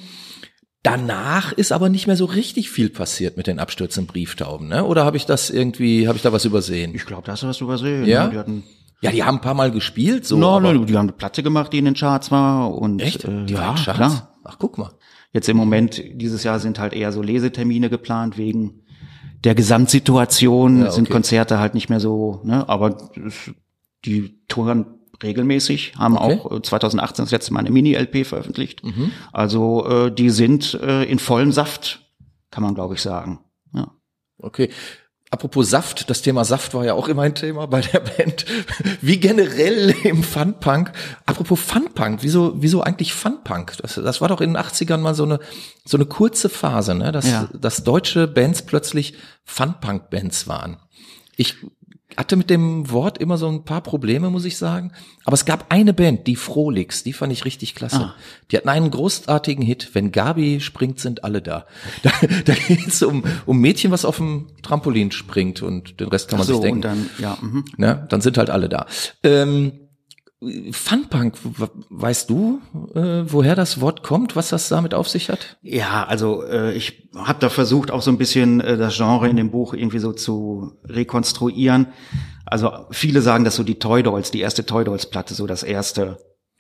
[0.86, 4.86] Danach ist aber nicht mehr so richtig viel passiert mit den abstürzenden Brieftauben, ne?
[4.86, 6.94] Oder habe ich das irgendwie, habe ich da was übersehen?
[6.94, 8.06] Ich glaube, da hast du was übersehen.
[8.06, 8.26] Ja.
[8.26, 8.32] Ne?
[8.32, 8.64] Die hatten
[9.02, 10.38] ja, die haben ein paar Mal gespielt, so.
[10.38, 13.24] No, no, die haben eine Platte gemacht, die in den Charts war und Echt?
[13.24, 13.84] Äh, die ja, Charts?
[13.84, 14.36] klar.
[14.44, 14.92] Ach, guck mal.
[15.34, 18.84] Jetzt im Moment dieses Jahr sind halt eher so Lesetermine geplant wegen
[19.46, 20.96] der Gesamtsituation ja, okay.
[20.96, 22.98] sind Konzerte halt nicht mehr so, ne, aber
[24.04, 24.88] die touren
[25.24, 26.42] regelmäßig, haben okay.
[26.42, 28.84] auch 2018 äh, das letzte Mal eine Mini-LP veröffentlicht.
[28.84, 29.12] Mhm.
[29.32, 32.02] Also äh, die sind äh, in vollem Saft,
[32.52, 33.40] kann man glaube ich sagen.
[33.74, 33.92] Ja.
[34.38, 34.70] Okay.
[35.36, 38.46] Apropos Saft, das Thema Saft war ja auch immer ein Thema bei der Band.
[39.02, 40.94] Wie generell im Funpunk.
[41.26, 43.74] Apropos Funpunk, wieso, wieso eigentlich Funpunk?
[43.82, 45.42] Das, das war doch in den 80ern mal so eine,
[45.84, 47.12] so eine kurze Phase, ne?
[47.12, 47.50] dass, ja.
[47.52, 50.78] dass deutsche Bands plötzlich Funpunk-Bands waren.
[51.36, 51.58] Ich
[52.18, 54.92] hatte mit dem Wort immer so ein paar Probleme, muss ich sagen.
[55.26, 57.98] Aber es gab eine Band, die Frolix, die fand ich richtig klasse.
[57.98, 58.16] Ah.
[58.52, 59.90] Die hatten einen großartigen Hit.
[59.94, 61.66] Wenn Gabi springt, sind alle da.
[62.04, 62.12] Da,
[62.46, 66.38] da geht es um, um Mädchen, was auf dem Trampolin springt und den Rest kann
[66.38, 66.78] man so, sich denken.
[66.78, 67.66] Und dann, ja, mhm.
[67.78, 68.06] ne?
[68.10, 68.86] dann sind halt alle da.
[69.24, 69.85] Ähm,
[70.72, 71.36] Funpunk,
[71.90, 72.62] weißt du,
[72.94, 75.58] äh, woher das Wort kommt, was das damit auf sich hat?
[75.62, 79.36] Ja, also äh, ich habe da versucht, auch so ein bisschen äh, das Genre in
[79.36, 81.88] dem Buch irgendwie so zu rekonstruieren.
[82.46, 85.64] Also viele sagen, dass so die Toy Dolls, die erste Toy Dolls Platte, so das
[85.64, 86.18] erste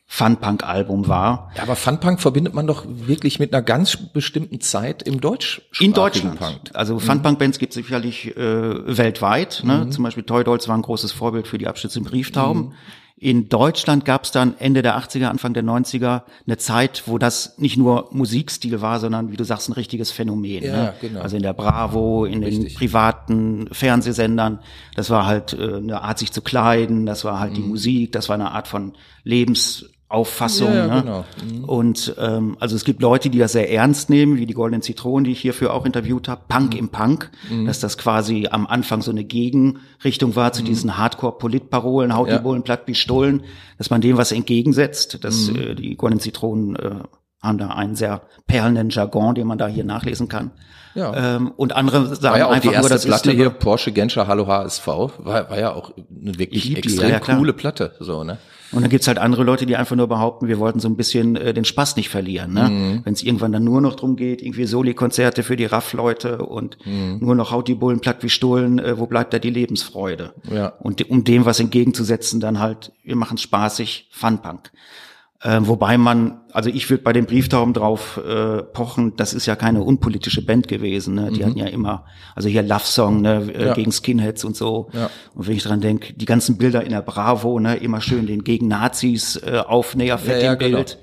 [0.08, 1.52] Funpunk-Album war.
[1.56, 5.62] Ja, aber Funpunk verbindet man doch wirklich mit einer ganz bestimmten Zeit im Deutsch.
[5.80, 6.39] In Deutschland.
[6.39, 6.71] Punk.
[6.74, 9.63] Also Funpunk-Bands gibt es sicherlich äh, weltweit.
[9.65, 9.86] Ne?
[9.86, 9.91] Mhm.
[9.91, 12.62] Zum Beispiel Toy Dolls war ein großes Vorbild für die Abschnitte in Brieftauben.
[12.67, 12.74] Mhm.
[13.17, 17.58] In Deutschland gab es dann Ende der 80er, Anfang der 90er eine Zeit, wo das
[17.58, 20.63] nicht nur Musikstil war, sondern wie du sagst, ein richtiges Phänomen.
[20.63, 20.93] Ja, ne?
[20.99, 21.21] genau.
[21.21, 22.73] Also in der Bravo, in Richtig.
[22.73, 24.60] den privaten Fernsehsendern.
[24.95, 27.56] Das war halt äh, eine Art, sich zu kleiden, das war halt mhm.
[27.56, 30.74] die Musik, das war eine Art von Lebens Auffassung.
[30.74, 31.02] Ja, ne?
[31.02, 31.26] genau.
[31.44, 31.63] Mhm.
[31.63, 35.24] Und ähm, also es gibt Leute, die das sehr ernst nehmen, wie die Goldenen Zitronen,
[35.24, 36.44] die ich hierfür auch interviewt habe.
[36.48, 36.80] Punk mhm.
[36.80, 37.65] im Punk, mhm.
[37.65, 40.68] dass das quasi am Anfang so eine Gegenrichtung war zu mhm.
[40.68, 42.38] diesen Hardcore-Politparolen, haut ja.
[42.38, 43.44] die Bullen platt wie Stullen,
[43.78, 45.24] dass man dem was entgegensetzt.
[45.24, 45.56] Dass mhm.
[45.56, 47.00] äh, die Goldenen Zitronen äh,
[47.41, 50.52] haben da einen sehr perlenden Jargon, den man da hier nachlesen kann.
[50.94, 51.36] Ja.
[51.36, 53.91] Ähm, und andere sagen war ja auch einfach die erste nur, das Platte hier, Porsche
[53.91, 58.38] Genscher Hallo HSV, war, war ja auch eine wirklich extrem ja, coole Platte, so, ne?
[58.71, 61.36] Und dann gibt's halt andere Leute, die einfach nur behaupten, wir wollten so ein bisschen
[61.36, 62.54] äh, den Spaß nicht verlieren.
[62.54, 62.69] Ne?
[62.69, 63.01] Mhm.
[63.04, 67.19] Wenn es irgendwann dann nur noch drum geht, irgendwie Soli-Konzerte für die Raff-Leute und mhm.
[67.19, 70.34] nur noch haut die Bullen platt wie Stohlen, äh, wo bleibt da die Lebensfreude?
[70.51, 70.73] Ja.
[70.80, 74.71] Und um dem was entgegenzusetzen, dann halt, wir machen spaßig, Funpunk.
[75.41, 79.56] Äh, wobei man, also ich würde bei den Brieftauben drauf äh, pochen, das ist ja
[79.56, 81.15] keine unpolitische Band gewesen.
[81.15, 81.32] Ne?
[81.32, 81.45] Die mhm.
[81.45, 83.74] hatten ja immer, also hier Love Song ne, äh, ja.
[83.74, 84.89] gegen Skinheads und so.
[84.93, 85.10] Ja.
[85.34, 88.43] Und wenn ich dran denke, die ganzen Bilder in der Bravo, ne, immer schön den
[88.43, 90.98] gegen Nazis äh, Aufnäher fett ja, Bild.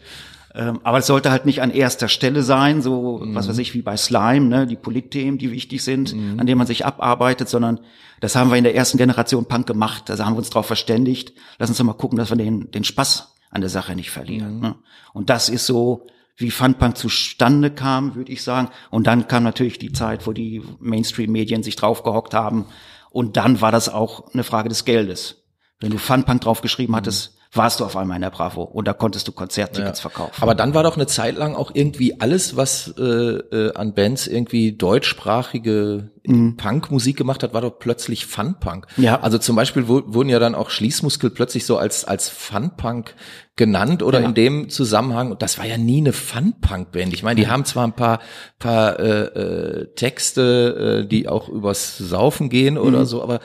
[0.54, 0.68] Genau.
[0.70, 3.34] Ähm, aber es sollte halt nicht an erster Stelle sein, so mhm.
[3.34, 6.40] was weiß ich, wie bei Slime, ne, die Politthemen, die wichtig sind, mhm.
[6.40, 7.80] an denen man sich abarbeitet, sondern
[8.20, 10.10] das haben wir in der ersten Generation Punk gemacht.
[10.10, 11.32] Also haben wir uns darauf verständigt.
[11.58, 14.56] Lass uns doch mal gucken, dass wir den, den Spaß an der Sache nicht verlieren.
[14.56, 14.60] Mhm.
[14.60, 14.74] Ne?
[15.12, 18.70] Und das ist so, wie Funpunk zustande kam, würde ich sagen.
[18.90, 22.66] Und dann kam natürlich die Zeit, wo die Mainstream-Medien sich draufgehockt haben.
[23.10, 25.44] Und dann war das auch eine Frage des Geldes.
[25.78, 29.28] Wenn du Funpunk draufgeschrieben hattest, warst du auf einmal in der Bravo und da konntest
[29.28, 30.08] du Konzerttickets ja.
[30.08, 30.42] verkaufen.
[30.42, 34.26] Aber dann war doch eine Zeit lang auch irgendwie alles, was äh, äh, an Bands
[34.26, 36.56] irgendwie deutschsprachige mhm.
[36.56, 38.86] Punkmusik gemacht hat, war doch plötzlich Funpunk.
[38.96, 39.20] Ja.
[39.20, 43.14] Also zum Beispiel wurden ja dann auch Schließmuskel plötzlich so als als Funpunk
[43.54, 44.26] genannt oder ja.
[44.26, 45.36] in dem Zusammenhang.
[45.38, 47.12] Das war ja nie eine Fun-Punk-Band.
[47.12, 48.20] Ich meine, die haben zwar ein paar
[48.58, 53.04] paar äh, äh, Texte, äh, die auch übers Saufen gehen oder mhm.
[53.04, 53.40] so, aber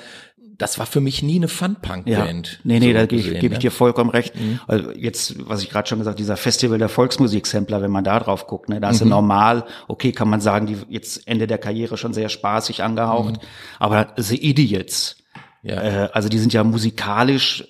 [0.58, 2.48] das war für mich nie eine Fun-Punk-Band.
[2.48, 2.58] Ja.
[2.64, 4.36] Nee, nee, so da gebe ich, geb ich dir vollkommen recht.
[4.36, 4.60] Mhm.
[4.68, 8.48] Also jetzt, was ich gerade schon gesagt, dieser Festival der Volksmusik-Sampler, wenn man da drauf
[8.48, 9.10] guckt, ne, da ist mhm.
[9.10, 13.48] normal, okay, kann man sagen, die jetzt Ende der Karriere schon sehr spaßig angehaucht, mhm.
[13.80, 15.18] aber The Idiots,
[15.64, 15.82] ja.
[15.82, 17.66] Äh, also die sind ja musikalisch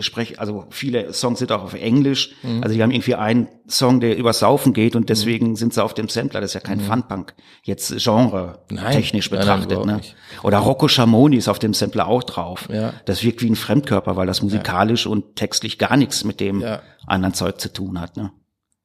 [0.00, 2.34] spreche, also viele Songs sind auch auf Englisch.
[2.42, 2.62] Mhm.
[2.62, 5.56] Also die haben irgendwie einen Song, der über Saufen geht und deswegen mhm.
[5.56, 6.40] sind sie auf dem Sampler.
[6.40, 6.84] Das ist ja kein mhm.
[6.84, 7.34] Funpunk.
[7.62, 9.84] Jetzt Genre nein, technisch betrachtet.
[9.84, 10.02] Nein, ne?
[10.42, 12.68] Oder Rocco Schamoni ist auf dem Sampler auch drauf.
[12.70, 12.92] Ja.
[13.06, 15.12] Das wirkt wie ein Fremdkörper, weil das musikalisch ja.
[15.12, 16.82] und textlich gar nichts mit dem ja.
[17.06, 18.16] anderen Zeug zu tun hat.
[18.16, 18.32] Ne?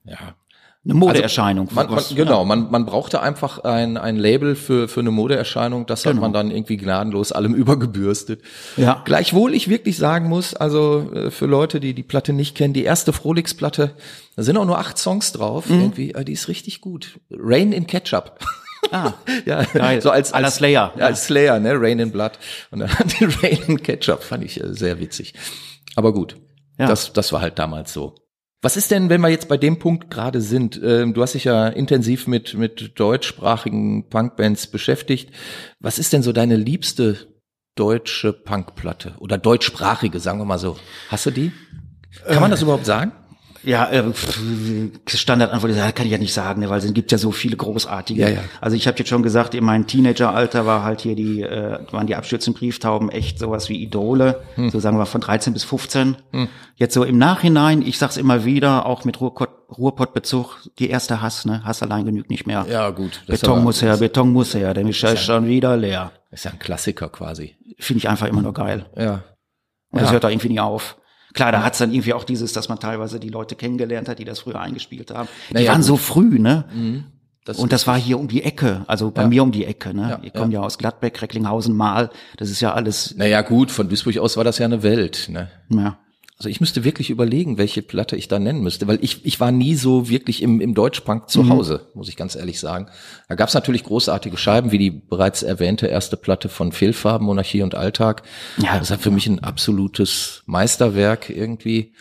[0.06, 0.36] Ja,
[0.86, 1.68] eine Modeerscheinung.
[1.68, 2.46] Also man, man, was, genau, ja.
[2.46, 5.88] man, man brauchte einfach ein, ein Label für, für eine Modeerscheinung.
[5.88, 6.16] Das genau.
[6.16, 8.42] hat man dann irgendwie gnadenlos allem übergebürstet.
[8.78, 9.02] Ja.
[9.04, 12.84] Gleichwohl ich wirklich sagen muss, also äh, für Leute, die die Platte nicht kennen, die
[12.84, 13.96] erste Frolix-Platte,
[14.36, 15.70] da sind auch nur acht Songs drauf.
[15.70, 15.80] Mhm.
[15.82, 17.20] Irgendwie, äh, die ist richtig gut.
[17.32, 18.40] Rain in Ketchup.
[18.92, 19.14] Ah,
[19.46, 20.02] ja, geil.
[20.02, 20.94] so als, als Slayer.
[20.98, 22.34] Ja, als Slayer, ne, Rain in Blood.
[22.70, 25.34] Und dann die Rain in Ketchup fand ich äh, sehr witzig.
[25.96, 26.38] Aber gut,
[26.78, 26.88] ja.
[26.88, 28.16] das, das war halt damals so.
[28.66, 30.82] Was ist denn, wenn wir jetzt bei dem Punkt gerade sind?
[30.84, 35.30] Ähm, du hast dich ja intensiv mit, mit deutschsprachigen Punkbands beschäftigt.
[35.80, 37.28] Was ist denn so deine liebste
[37.76, 39.14] deutsche Punkplatte?
[39.20, 40.78] Oder deutschsprachige, sagen wir mal so.
[41.10, 41.52] Hast du die?
[42.26, 43.12] Kann man das überhaupt sagen?
[43.66, 44.04] Ja, äh,
[45.08, 47.58] Standardantwort ist, ja, kann ich ja nicht sagen, ne, weil es gibt ja so viele
[47.58, 48.22] großartige.
[48.22, 48.40] Ja, ja.
[48.62, 52.08] Also ich habe jetzt schon gesagt, in meinem Teenageralter war halt hier die, äh, waren
[52.08, 54.70] die abstürzenden Brieftauben echt sowas wie Idole, hm.
[54.70, 56.18] so sagen wir von 13 bis 15.
[56.32, 56.48] Hm.
[56.76, 61.46] Jetzt so im Nachhinein, ich sag's immer wieder, auch mit Ruhrpott, Ruhrpottbezug, die erste Hass,
[61.46, 61.64] ne?
[61.64, 62.66] Hass allein genügt nicht mehr.
[62.70, 63.24] Ja, gut.
[63.28, 66.12] Beton muss her, Beton muss her, der Michel ist schon wieder leer.
[66.30, 67.56] Ist ja ein Klassiker quasi.
[67.80, 68.86] Finde ich einfach immer nur geil.
[68.96, 69.24] Ja.
[69.92, 70.98] Und das hört da irgendwie nie auf.
[71.36, 74.26] Klar, da hat's dann irgendwie auch dieses, dass man teilweise die Leute kennengelernt hat, die
[74.26, 75.28] das früher eingespielt haben.
[75.50, 75.86] Die naja, waren gut.
[75.86, 76.66] so früh, ne?
[76.74, 77.04] Mhm.
[77.44, 79.28] Das und das war hier um die Ecke, also bei ja.
[79.28, 79.94] mir um die Ecke.
[79.94, 80.10] Ne?
[80.10, 80.62] Ja, ich komme ja.
[80.62, 82.10] ja aus Gladbeck, Recklinghausen, Mal.
[82.38, 83.16] Das ist ja alles.
[83.18, 85.28] Naja gut, von Duisburg aus war das ja eine Welt.
[85.30, 85.50] Ne?
[85.70, 86.00] Ja.
[86.38, 89.54] Also ich müsste wirklich überlegen, welche Platte ich da nennen müsste, weil ich, ich war
[89.54, 92.88] nie so wirklich im, im Deutschpunk zu Hause, muss ich ganz ehrlich sagen.
[93.30, 97.62] Da gab es natürlich großartige Scheiben, wie die bereits erwähnte erste Platte von Fehlfarben, Monarchie
[97.62, 98.24] und Alltag.
[98.58, 98.74] Ja.
[98.74, 101.94] das ist halt für mich ein absolutes Meisterwerk irgendwie.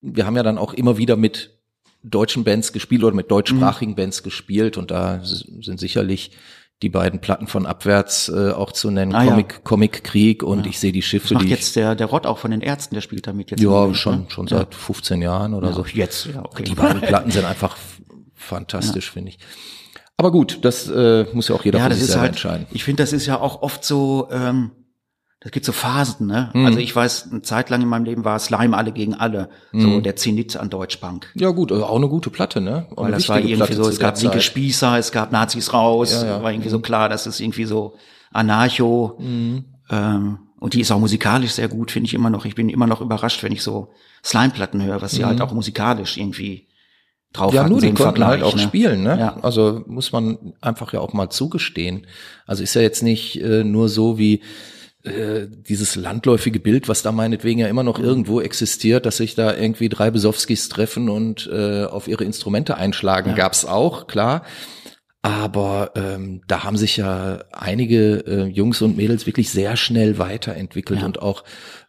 [0.00, 1.58] Wir haben ja dann auch immer wieder mit
[2.04, 6.30] deutschen Bands gespielt oder mit deutschsprachigen Bands gespielt und da sind sicherlich
[6.82, 9.30] die beiden Platten von Abwärts äh, auch zu nennen, Ah, ja.
[9.30, 12.26] Comic, Comic Krieg und ich sehe die Das Schiffe, macht die jetzt der, der Rott
[12.26, 13.62] auch von den Ärzten, der spielt damit jetzt.
[13.62, 14.26] ja Moment, schon ne?
[14.28, 15.84] schon seit 15 Jahren oder Ja, so.
[15.86, 16.64] jetzt, ja, okay.
[16.64, 17.76] Die beiden Platten sind einfach
[18.34, 19.38] fantastisch, finde ich.
[20.18, 22.32] Aber gut, das äh, muss ja auch jeder Ja, für das sich ist selber halt,
[22.32, 22.66] entscheiden.
[22.72, 24.70] ich finde, das ist ja auch oft so, ähm,
[25.46, 26.50] das gibt so Phasen, ne?
[26.54, 26.66] Mhm.
[26.66, 29.80] Also ich weiß, eine Zeit lang in meinem Leben war Slime alle gegen alle, Mhm.
[29.80, 31.30] so der Zenit an Deutschpunk.
[31.36, 32.88] Ja gut, also auch eine gute Platte, ne?
[32.96, 34.40] Auch Weil das war irgendwie Platte so, es gab linke.
[34.40, 36.42] Spießer, es gab Nazis raus, Ja, ja.
[36.42, 37.94] war irgendwie so klar, das ist irgendwie so
[38.32, 39.16] Anarcho.
[39.20, 39.64] Mhm.
[39.88, 42.44] Ähm, und die ist auch musikalisch sehr gut, finde ich immer noch.
[42.44, 43.92] Ich bin immer noch überrascht, wenn ich so
[44.24, 46.66] Slime-Platten höre, was sie halt auch musikalisch irgendwie
[47.32, 47.54] drauf Mhm.
[47.56, 48.62] Ja, hatten, nur die konnten halt auch ne?
[48.62, 49.16] spielen, ne?
[49.18, 49.36] Ja.
[49.42, 52.06] Also muss man einfach ja auch mal zugestehen.
[52.46, 54.42] Also ist ja jetzt nicht äh, nur so wie
[55.06, 59.56] äh, dieses landläufige Bild, was da meinetwegen ja immer noch irgendwo existiert, dass sich da
[59.56, 64.42] irgendwie drei Besowskis treffen und äh, auf ihre Instrumente einschlagen, gab's auch, klar.
[65.22, 71.02] Aber ähm, da haben sich ja einige äh, Jungs und Mädels wirklich sehr schnell weiterentwickelt
[71.02, 71.42] und auch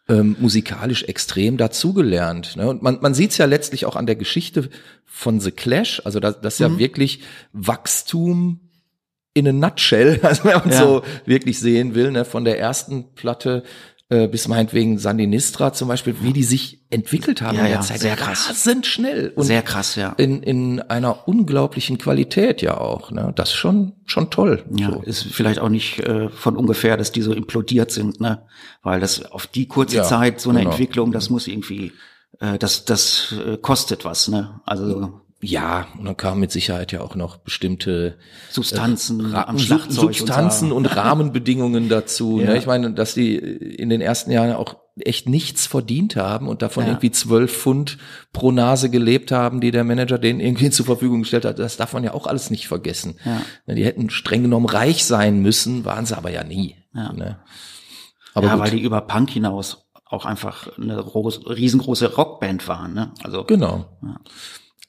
[0.09, 2.55] ähm, musikalisch extrem dazugelernt.
[2.55, 2.67] Ne?
[2.67, 4.69] Und man, man sieht es ja letztlich auch an der Geschichte
[5.05, 7.21] von The Clash, also das, das ist ja wirklich
[7.53, 8.66] Wachstum
[9.37, 10.79] in a nutshell, also wenn man Ja.
[10.79, 12.25] so wirklich sehen will, ne?
[12.25, 13.63] von der ersten Platte
[14.09, 17.81] äh, bis meinetwegen Sandinistra zum Beispiel, wie die sich entwickelt haben Ja, in der ja,
[17.81, 17.99] Zeit.
[17.99, 18.47] sehr krass.
[18.49, 19.33] Rasend schnell.
[19.35, 20.13] Und Sehr krass, ja.
[20.17, 23.11] in, in einer unglaublichen Qualität ja auch.
[23.11, 23.33] Ne?
[23.35, 24.63] Das ist schon, schon toll.
[24.77, 25.01] Ja, So.
[25.01, 28.43] ist vielleicht auch nicht äh, von ungefähr, dass die so implodiert sind, ne?
[28.81, 30.71] Weil das auf die kurze Ja, Zeit, so eine genau.
[30.71, 31.91] Entwicklung, das muss irgendwie,
[32.39, 34.61] äh, das, das äh, kostet was, ne?
[34.65, 38.17] Also Ja, und dann kamen mit Sicherheit ja auch noch bestimmte
[38.49, 42.39] Substanzen Ra- am Schlagzeug Substanzen und, und Rahmenbedingungen dazu.
[42.41, 42.47] Ja.
[42.47, 42.57] Ne?
[42.57, 46.85] Ich meine, dass die in den ersten Jahren auch echt nichts verdient haben und davon
[46.85, 46.89] Ja.
[46.89, 47.99] irgendwie zwölf Pfund
[48.33, 51.59] pro Nase gelebt haben, die der Manager denen irgendwie zur Verfügung gestellt hat.
[51.59, 53.19] Das darf man ja auch alles nicht vergessen.
[53.23, 53.41] Ja.
[53.67, 56.77] Ne, Die hätten streng genommen reich sein müssen, waren sie aber ja nie.
[56.95, 57.13] Ja.
[57.13, 57.39] Ne?
[58.33, 63.11] Aber ja, weil die über Punk hinaus auch einfach eine groß, riesengroße Rockband waren, ne?
[63.21, 63.85] Also Genau.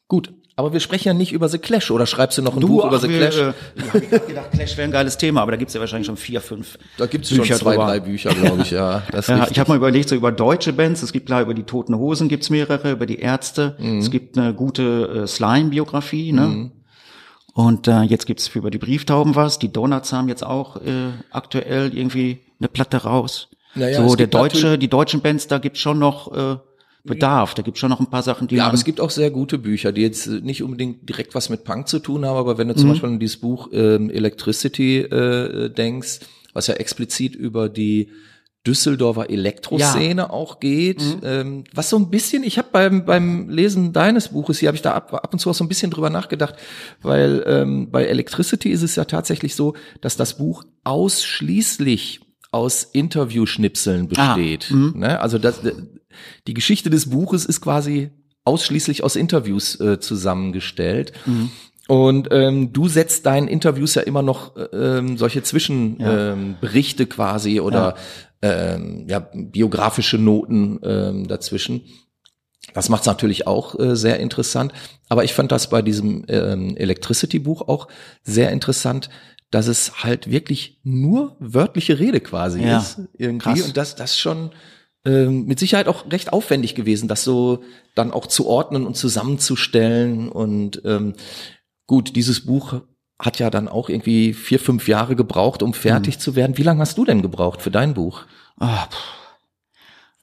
[0.08, 0.32] Gut.
[0.56, 2.82] Aber wir sprechen ja nicht über The Clash, oder schreibst du noch ein Du, Buch
[2.84, 3.36] ach, über The wir, Clash?
[3.38, 6.06] Äh, ja, ich hab gedacht, Clash wäre ein geiles Thema, aber da gibt's ja wahrscheinlich
[6.08, 6.76] schon vier, fünf.
[6.96, 7.86] Da gibt es schon Bücher zwei, drüber.
[7.86, 9.02] drei Bücher, glaube ich, ja.
[9.28, 11.94] Ja, ich habe mal überlegt, so über deutsche Bands, es gibt klar über die Toten
[11.96, 13.98] Hosen gibt's mehrere, über die Ärzte, Mhm.
[14.00, 16.72] es gibt eine gute äh, Slime-Biografie, ne?
[17.54, 19.58] Und äh, jetzt gibt's über die Brieftauben was.
[19.60, 23.48] Die Donuts haben jetzt auch äh, aktuell irgendwie eine Platte raus.
[23.74, 26.56] Naja, so der deutsche, die deutschen Bands, da gibt's schon noch äh,
[27.08, 27.54] Bedarf.
[27.54, 29.58] Da gibt's schon noch ein paar Sachen, die Ja, aber es gibt auch sehr gute
[29.58, 32.68] Bücher, die jetzt äh, nicht unbedingt direkt was mit Punk zu tun haben, aber wenn
[32.68, 32.78] du Mhm.
[32.78, 36.20] zum Beispiel an dieses Buch ähm, Electricity äh, denkst,
[36.54, 38.10] was ja explizit über die
[38.66, 41.20] Düsseldorfer Elektroszene auch geht, Mhm.
[41.22, 44.82] ähm, was so ein bisschen, ich habe beim beim Lesen deines Buches hier habe ich
[44.82, 46.56] da ab, ab und zu auch so ein bisschen drüber nachgedacht,
[47.00, 54.08] weil ähm, bei Electricity ist es ja tatsächlich so, dass das Buch ausschließlich aus Interviewschnipseln
[54.16, 54.70] Ah, besteht.
[54.94, 55.20] ne?
[55.20, 55.60] Also das,
[56.46, 58.10] die Geschichte des Buches ist quasi
[58.44, 61.12] ausschließlich aus Interviews äh, zusammengestellt.
[61.88, 67.06] Und ähm, du setzt deinen Interviews ja immer noch äh, ähm, solche Zwischenberichte ähm, Berichte
[67.06, 67.94] quasi oder
[68.42, 71.82] ähm, ja, biografische Noten ähm, dazwischen.
[72.74, 74.72] Das macht es natürlich auch äh, sehr interessant.
[75.08, 77.88] Aber ich fand das bei diesem ähm, Electricity-Buch auch
[78.22, 79.08] sehr interessant,
[79.50, 83.00] dass es halt wirklich nur wörtliche Rede quasi Ja, ist.
[83.16, 83.44] Irgendwie.
[83.44, 83.62] krass.
[83.62, 84.50] Und das, das schon
[85.04, 87.62] ähm, mit Sicherheit auch recht aufwendig gewesen, das so
[87.94, 90.28] dann auch zu ordnen und zusammenzustellen.
[90.28, 91.14] Und ähm,
[91.86, 92.80] gut, dieses Buch
[93.20, 96.20] hat ja dann auch irgendwie vier, fünf Jahre gebraucht, um fertig Mhm.
[96.20, 96.58] zu werden.
[96.58, 98.22] Wie lange hast du denn gebraucht für dein Buch?
[98.60, 98.86] Ah,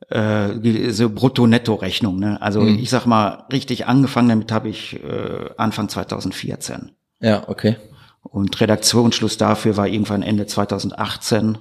[0.10, 2.20] äh, so Brutto-Netto-Rechnung.
[2.20, 2.42] Ne?
[2.42, 2.80] Also Mhm.
[2.80, 6.92] ich sag mal, richtig angefangen damit habe ich äh, Anfang 2014.
[7.22, 7.78] Ja, okay.
[8.24, 11.58] Und Redaktionsschluss dafür war irgendwann Ende 2018.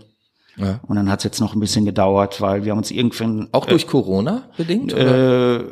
[0.57, 0.81] Ja.
[0.87, 3.67] Und dann hat es jetzt noch ein bisschen gedauert, weil wir haben uns irgendwann Auch
[3.67, 4.93] durch Corona bedingt?
[4.95, 5.61] oder?
[5.61, 5.65] äh,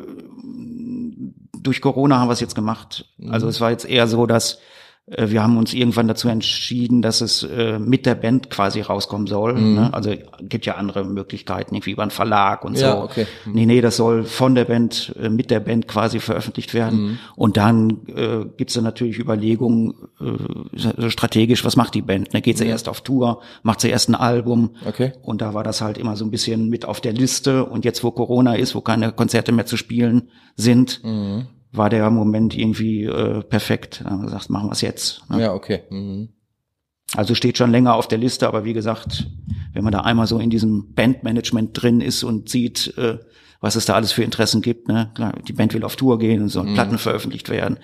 [1.61, 3.05] durch Corona haben wir es jetzt gemacht.
[3.17, 3.31] Mhm.
[3.31, 4.57] Also es war jetzt eher so, dass Äh,
[5.05, 9.53] wir haben uns irgendwann dazu entschieden, dass es äh, mit der Band quasi rauskommen soll.
[9.55, 9.73] Mhm.
[9.75, 9.93] Ne?
[9.93, 13.03] Also gibt ja andere Möglichkeiten, irgendwie über einen Verlag und Ja, so.
[13.03, 13.27] okay.
[13.45, 13.51] Mhm.
[13.53, 17.01] Nee, nee, das soll von der Band, äh, mit der Band quasi veröffentlicht werden.
[17.01, 17.19] Mhm.
[17.35, 22.33] Und dann äh, gibt's dann natürlich Überlegungen, äh, strategisch, was macht die Band?
[22.33, 22.41] Ne?
[22.41, 24.71] Geht sie erst auf Tour, macht sie erst ein Album?
[24.87, 25.11] Okay.
[25.21, 27.65] Und da war das halt immer so ein bisschen mit auf der Liste.
[27.65, 31.47] Und jetzt, wo Corona ist, wo keine Konzerte mehr zu spielen sind, Mhm.
[31.73, 34.01] War der Moment irgendwie äh, perfekt.
[34.03, 35.29] Da haben wir gesagt, machen wir es jetzt.
[35.29, 35.41] Ne?
[35.41, 35.83] Ja, okay.
[35.89, 36.29] Mhm.
[37.15, 39.27] Also steht schon länger auf der Liste, aber wie gesagt,
[39.73, 43.19] wenn man da einmal so in diesem Bandmanagement drin ist und sieht, äh,
[43.59, 46.41] was es da alles für Interessen gibt, ne, klar, die Band will auf Tour gehen
[46.41, 46.73] und so Mhm.
[46.73, 47.77] Platten veröffentlicht werden.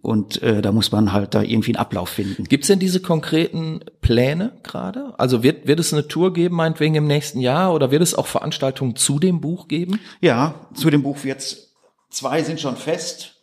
[0.00, 2.44] Und äh, da muss man halt da irgendwie einen Ablauf finden.
[2.44, 5.12] Gibt's denn diese konkreten Pläne gerade?
[5.18, 8.26] Also wird, wird es eine Tour geben, meinetwegen im nächsten Jahr, oder wird es auch
[8.26, 10.00] Veranstaltungen zu dem Buch geben?
[10.22, 11.71] Ja, zu dem Buch wird's
[12.12, 13.36] zwei sind schon fest.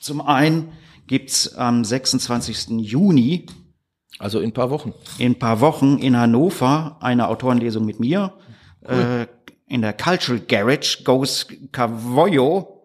[0.00, 0.72] Zum einen
[1.06, 2.70] gibt's am 26.
[2.80, 3.46] Juni
[4.18, 4.94] Also in ein paar Wochen.
[5.18, 8.34] in ein paar Wochen in Hannover eine Autorenlesung mit mir.
[8.82, 9.26] Äh,
[9.66, 12.78] in der Cultural Garage Goes Cavoyo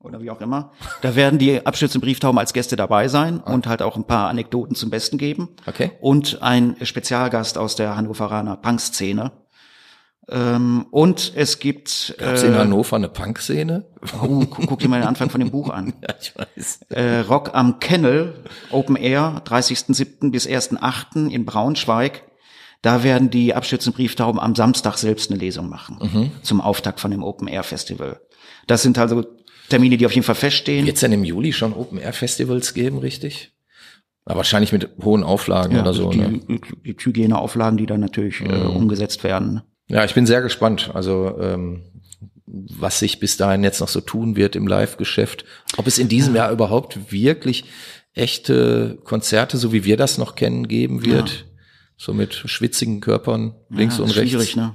[0.00, 0.72] oder wie auch immer.
[1.02, 4.74] Da werden die Abschnitte Brieftauben als Gäste dabei sein und halt auch ein paar Anekdoten
[4.76, 5.48] zum Besten geben.
[5.66, 5.92] Okay.
[6.00, 9.32] Und ein Spezialgast aus der Hannoveraner Punk-Szene.
[10.28, 13.84] Ähm, und es gibt Gab's in Hannover eine Punk-Szene?
[14.22, 15.94] oh, guck, guck dir mal den Anfang von dem Buch an.
[16.02, 16.80] Ja, ich weiß.
[16.88, 18.34] Äh, Rock am Kennel,
[18.70, 20.30] Open Air, 30.07.
[20.32, 21.28] bis 1.08.
[21.30, 22.22] in Braunschweig.
[22.82, 26.30] Da werden die Abschützenbrieftauben am Samstag selbst eine Lesung machen.
[26.42, 28.20] Zum Auftakt von dem Open Air Festival.
[28.66, 29.24] Das sind also
[29.68, 30.86] Termine, die auf jeden Fall feststehen.
[30.86, 33.52] Wird's denn im Juli schon Open-Air-Festivals geben, richtig?
[34.24, 36.10] Aber wahrscheinlich mit hohen Auflagen Ja, oder so.
[36.10, 36.40] die, Ne?
[36.84, 39.62] die Hygieneauflagen, die dann natürlich äh, umgesetzt werden.
[39.88, 40.90] Ja, ich bin sehr gespannt.
[40.94, 41.84] Also ähm,
[42.46, 45.44] was sich bis dahin jetzt noch so tun wird im Live-Geschäft.
[45.76, 47.64] Ob es in diesem Jahr überhaupt wirklich
[48.14, 51.44] echte Konzerte, so wie wir das noch kennen, geben wird.
[51.98, 54.30] So mit schwitzigen Körpern links Ja, und ist rechts.
[54.30, 54.74] Schwierig, ne?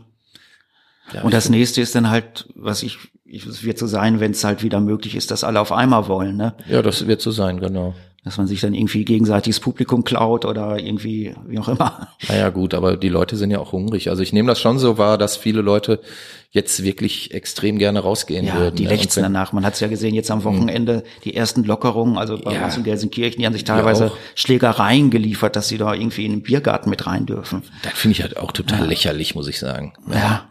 [1.13, 4.31] Ja, Und das nächste ist dann halt, was ich, ich es wird so sein, wenn
[4.31, 6.55] es halt wieder möglich ist, dass alle auf einmal wollen, ne?
[6.67, 7.95] Ja, das wird so sein, genau.
[8.23, 12.07] Dass man sich dann irgendwie gegenseitiges Publikum klaut oder irgendwie, wie auch immer.
[12.29, 14.11] Naja, gut, aber die Leute sind ja auch hungrig.
[14.11, 15.99] Also ich nehme das schon so wahr, dass viele Leute
[16.51, 18.75] jetzt wirklich extrem gerne rausgehen Ja, würden.
[18.75, 18.89] die ne?
[18.89, 19.53] lechzen danach.
[19.53, 22.65] Man hat es ja gesehen, jetzt am Wochenende die ersten Lockerungen, also bei Ja.
[22.65, 24.11] uns in Gelsenkirchen, die haben sich teilweise.
[24.35, 27.63] Schlägereien geliefert, dass sie da irgendwie in den Biergarten mit rein dürfen.
[27.81, 29.93] Das finde ich halt auch total lächerlich, muss ich sagen.
[30.13, 30.43] Ja.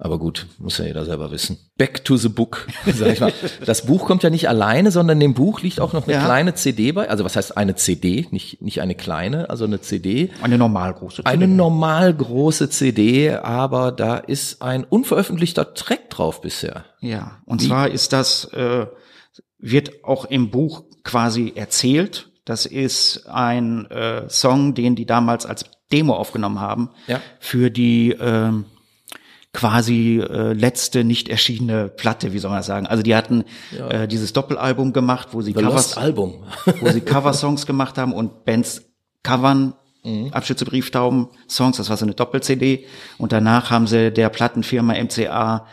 [0.00, 1.58] Aber gut, muss ja jeder selber wissen.
[1.76, 3.32] Back to the book, sag ich mal.
[3.66, 6.24] Das Buch kommt ja nicht alleine, sondern in dem Buch liegt auch noch eine Ja.
[6.24, 7.10] kleine CD bei.
[7.10, 8.28] Also was heißt eine CD?
[8.30, 10.30] Nicht, nicht eine kleine, also eine CD.
[10.40, 16.84] Eine normal große Eine normal große CD, aber da ist ein unveröffentlichter Track drauf bisher.
[17.00, 18.86] Ja, und zwar ist das, äh,
[19.58, 22.30] wird auch im Buch quasi erzählt.
[22.44, 27.20] Das ist ein äh, Song, den die damals als Demo aufgenommen haben Ja.
[27.40, 28.66] für die ähm,
[29.52, 32.86] quasi äh, letzte nicht erschienene Platte, wie soll man das sagen?
[32.86, 33.44] Also die hatten
[33.88, 36.44] äh, dieses Doppelalbum gemacht, wo sie The Covers, Album.
[36.80, 38.82] wo sie Coversongs gemacht haben und Bands
[39.22, 40.28] covern Mhm.
[40.32, 42.86] Abschütze Brieftauben Songs, das war so eine Doppel-CD
[43.18, 45.66] und danach haben sie der Plattenfirma MCA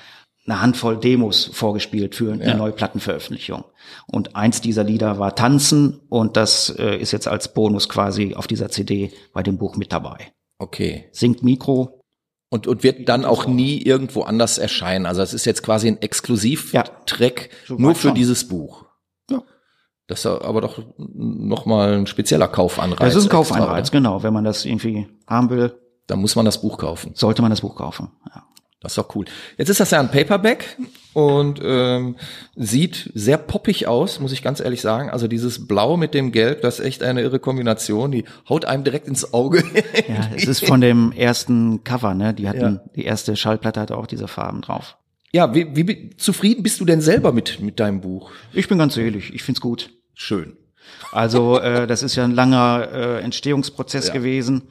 [0.47, 2.55] eine Handvoll Demos vorgespielt für eine Ja.
[2.55, 3.65] neue Plattenveröffentlichung.
[4.07, 8.47] Und eins dieser Lieder war Tanzen und das äh, ist jetzt als Bonus quasi auf
[8.47, 10.31] dieser CD bei dem Buch mit dabei.
[10.57, 11.05] Okay.
[11.11, 12.01] Singt Mikro,
[12.49, 15.05] Und, und wird dann auch nie irgendwo anders erscheinen.
[15.05, 18.15] Also es ist jetzt quasi ein Exklusiv-Track So nur für schon.
[18.15, 18.85] dieses Buch.
[19.29, 19.41] Ja.
[20.07, 22.99] Das ist aber doch nochmal ein spezieller Kaufanreiz.
[22.99, 23.91] das ist ein extra, Kaufeinreiz, oder?
[23.97, 24.23] genau.
[24.23, 25.73] Wenn man das irgendwie haben will,
[26.07, 27.11] Da muss man das Buch kaufen.
[27.15, 28.11] sollte man das Buch kaufen.
[28.33, 28.43] Ja.
[28.79, 29.25] Das ist doch cool.
[29.57, 30.77] Jetzt ist das ja ein Paperback
[31.15, 32.17] und ähm,
[32.55, 35.09] sieht sehr poppig aus, muss ich ganz ehrlich sagen.
[35.09, 38.11] Also dieses Blau mit dem Gelb, das ist echt eine irre Kombination.
[38.11, 39.63] Die haut einem direkt ins Auge.
[40.07, 42.33] Ja, es ist von dem ersten Cover, ne?
[42.33, 42.81] Die hatten, Ja.
[42.97, 44.97] die erste Schallplatte hatte auch diese Farben drauf.
[45.31, 48.31] ja, wie, wie zufrieden bist du denn selber mit mit deinem Buch?
[48.53, 49.91] Ich bin ganz selig, ich find's gut.
[50.13, 50.57] Schön.
[51.13, 54.13] Also äh, das ist ja ein langer äh, Entstehungsprozess Ja.
[54.13, 54.63] gewesen.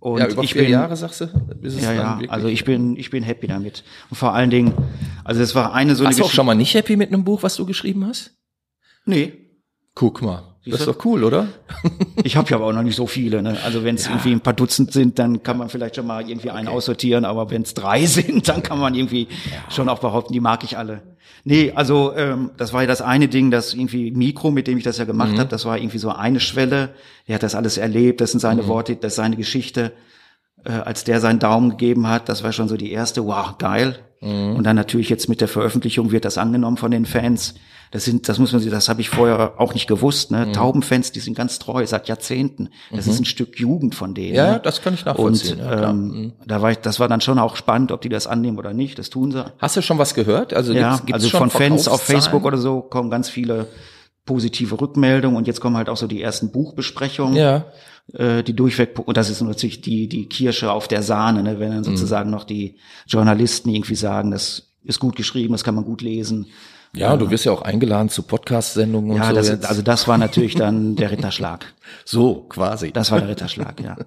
[0.00, 1.28] Und ja, über ich vier bin, Jahre sagst du?
[1.62, 2.20] Ja, ja.
[2.28, 3.84] Also ich bin, ich bin happy damit.
[4.08, 4.72] Und vor allen Dingen,
[5.24, 7.22] also es war eine so eine Warst du auch schon mal nicht happy mit einem
[7.22, 8.34] Buch, was du geschrieben hast?
[9.04, 9.34] Nee.
[9.94, 10.49] Guck mal.
[10.64, 11.48] Das ist Siehst doch cool, oder?
[12.22, 13.42] Ich habe ja aber auch noch nicht so viele.
[13.42, 13.56] Ne?
[13.64, 16.50] Also wenn es irgendwie ein paar Dutzend sind, dann kann man vielleicht schon mal irgendwie
[16.50, 17.24] einen aussortieren.
[17.24, 19.28] Aber wenn es drei sind, dann kann man irgendwie
[19.70, 21.02] schon auch behaupten, die mag ich alle.
[21.44, 24.84] Nee, also ähm, das war ja das eine Ding, das irgendwie Mikro, mit dem ich
[24.84, 26.90] das ja gemacht habe, das war irgendwie so eine Schwelle.
[27.26, 29.92] Er hat das alles erlebt, das sind seine Worte, das ist seine Geschichte.
[30.64, 33.98] äh, als der seinen Daumen gegeben hat, das war schon so die erste, wow, geil.
[34.20, 34.56] Mhm.
[34.56, 37.54] Und dann natürlich jetzt mit der Veröffentlichung wird das angenommen von den Fans.
[37.92, 40.30] Das sind, das muss man sich, das habe ich vorher auch nicht gewusst.
[40.30, 40.46] Ne?
[40.46, 40.52] Mhm.
[40.52, 42.68] Taubenfans, die sind ganz treu seit Jahrzehnten.
[42.92, 43.12] Das mhm.
[43.12, 44.36] ist ein Stück Jugend von denen.
[44.36, 44.60] Ja, ne?
[44.62, 45.58] das kann ich nachvollziehen.
[45.60, 46.32] Und ja, ähm, mhm.
[46.46, 48.98] da war ich, das war dann schon auch spannend, ob die das annehmen oder nicht.
[48.98, 49.44] Das tun sie.
[49.58, 50.54] Hast du schon was gehört?
[50.54, 53.66] Also ja, gibt's, gibt's also von Fans auf Facebook oder so kommen ganz viele
[54.24, 57.34] positive Rückmeldungen und jetzt kommen halt auch so die ersten Buchbesprechungen.
[57.34, 57.64] Ja
[58.14, 61.70] äh, die durchweg, und das ist natürlich die, die Kirsche auf der Sahne, ne, wenn
[61.70, 61.84] dann mhm.
[61.84, 62.34] sozusagen mhm.
[62.34, 62.76] noch die
[63.06, 66.46] Journalisten irgendwie sagen, das ist gut geschrieben, das kann man gut lesen.
[66.92, 69.52] Ja, du wirst ja auch eingeladen zu Podcast-Sendungen ja, und so.
[69.52, 71.66] Ja, also das war natürlich dann der Ritterschlag.
[72.04, 72.92] So, quasi.
[72.92, 73.96] Das war der Ritterschlag, ja.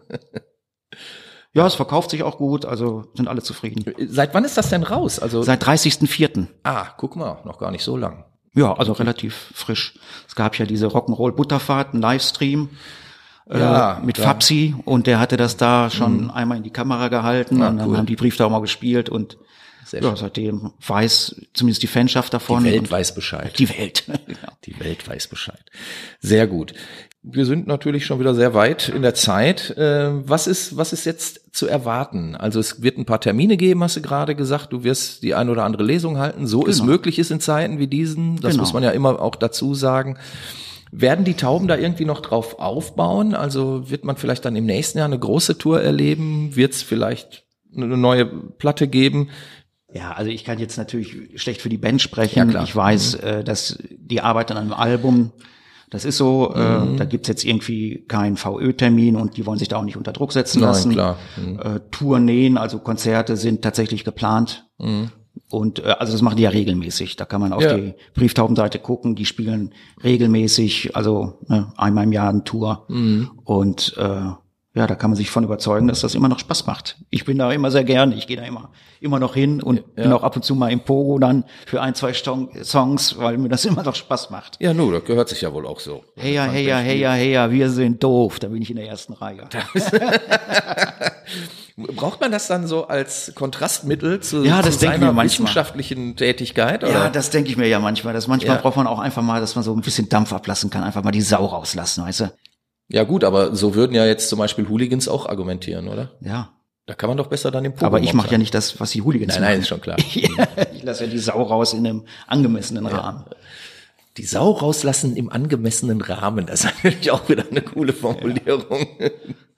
[1.56, 3.94] Ja, es verkauft sich auch gut, also sind alle zufrieden.
[4.08, 5.20] Seit wann ist das denn raus?
[5.20, 6.48] Also Seit 30.04.
[6.64, 8.26] Ah, guck mal, noch gar nicht so lang.
[8.56, 9.94] Ja, also relativ frisch.
[10.28, 12.70] Es gab ja diese Rock'n'Roll Butterfahrt, einen Livestream
[13.50, 14.24] äh, ja, mit ja.
[14.24, 16.32] Fabsi und der hatte das da schon mhm.
[16.32, 17.98] einmal in die Kamera gehalten Ja, und dann cool.
[17.98, 19.38] haben die Brieftaucher gespielt und
[19.94, 22.64] Sehr ja, seitdem weiß zumindest die Fanschaft davon.
[22.64, 23.58] Die Welt weiß Bescheid.
[23.60, 24.04] die Welt.
[24.66, 25.60] Die Welt weiß Bescheid.
[26.22, 26.74] Sehr gut.
[27.22, 29.72] Wir sind natürlich schon wieder sehr weit in der Zeit.
[29.78, 32.36] Äh, Was ist, was ist jetzt zu erwarten?
[32.36, 34.72] Also es wird ein paar Termine geben, hast du gerade gesagt.
[34.74, 36.92] Du wirst die ein oder andere Lesung halten, so es Genau.
[36.92, 38.38] möglich ist in Zeiten wie diesen.
[38.42, 38.64] Das Genau.
[38.64, 40.18] muss man ja immer auch dazu sagen.
[40.92, 43.36] Werden die Tauben da irgendwie noch drauf aufbauen?
[43.36, 46.56] Also wird man vielleicht dann im nächsten Jahr eine große Tour erleben?
[46.56, 47.44] Wird es vielleicht
[47.76, 49.30] eine neue Platte geben?
[49.94, 52.52] Ja, also ich kann jetzt natürlich schlecht für die Band sprechen.
[52.52, 52.64] Ja.
[52.64, 55.32] Ich weiß, äh, dass die Arbeit an einem Album,
[55.92, 56.96] das ist so, Mhm.
[56.96, 60.12] äh, da gibt's jetzt irgendwie keinen VÖ-Termin und die wollen sich da auch nicht unter
[60.12, 60.92] Druck setzen Nein, lassen.
[60.94, 61.18] klar.
[61.38, 61.60] Mhm.
[61.60, 64.66] Äh, Tourneen, also Konzerte sind tatsächlich geplant.
[65.50, 67.16] Und äh, also das machen die ja regelmäßig.
[67.16, 67.76] Da kann man auf Ja.
[67.78, 69.14] die Brieftaubenseite gucken.
[69.16, 69.74] Die spielen
[70.04, 72.86] regelmäßig, also ne, einmal im Jahr eine Tour.
[72.90, 73.30] Mhm.
[73.44, 74.32] Und äh,
[74.76, 76.98] ja, da kann man sich von überzeugen, dass das immer noch Spaß macht.
[77.12, 78.12] Ich bin da immer sehr gern.
[78.12, 80.80] Ich gehe da immer immer noch hin und bin auch ab und zu mal im
[80.80, 84.56] Pogo dann für ein, zwei Songs, weil mir das immer noch Spaß macht.
[84.62, 86.04] Ja, nu, das gehört sich ja wohl auch so.
[86.16, 88.40] Heya, heya, heya, heya, wir sind doof.
[88.40, 89.44] Da bin ich in der ersten Reihe.
[91.76, 95.26] Braucht man das dann so als Kontrastmittel zu, Ja, das zu seiner manchmal.
[95.26, 96.84] wissenschaftlichen Tätigkeit?
[96.84, 96.94] Oder?
[96.94, 98.14] Ja, das denke ich mir ja manchmal.
[98.14, 98.62] Das manchmal Ja.
[98.62, 101.12] braucht man auch einfach mal, dass man so ein bisschen Dampf ablassen kann, einfach mal
[101.12, 102.32] die Sau rauslassen, weißt du?
[102.90, 106.12] Ja gut, aber so würden ja jetzt zum Beispiel Hooligans auch argumentieren, oder?
[106.22, 106.50] Ja.
[106.86, 108.92] Da kann man doch besser dann im Pogo Aber ich mache ja nicht das, was
[108.92, 109.62] die Hooligans Nein, nein, machen.
[109.62, 109.98] ist schon klar.
[110.74, 113.24] ich lasse ja die Sau raus in einem angemessenen Rahmen.
[114.18, 118.88] Die Sau rauslassen im angemessenen Rahmen, das ist natürlich auch wieder eine coole Formulierung.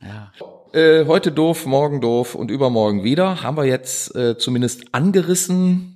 [0.02, 0.32] Ja.
[0.72, 3.42] Äh, heute doof, morgen doof und übermorgen wieder.
[3.42, 5.96] Haben wir jetzt äh, zumindest angerissen.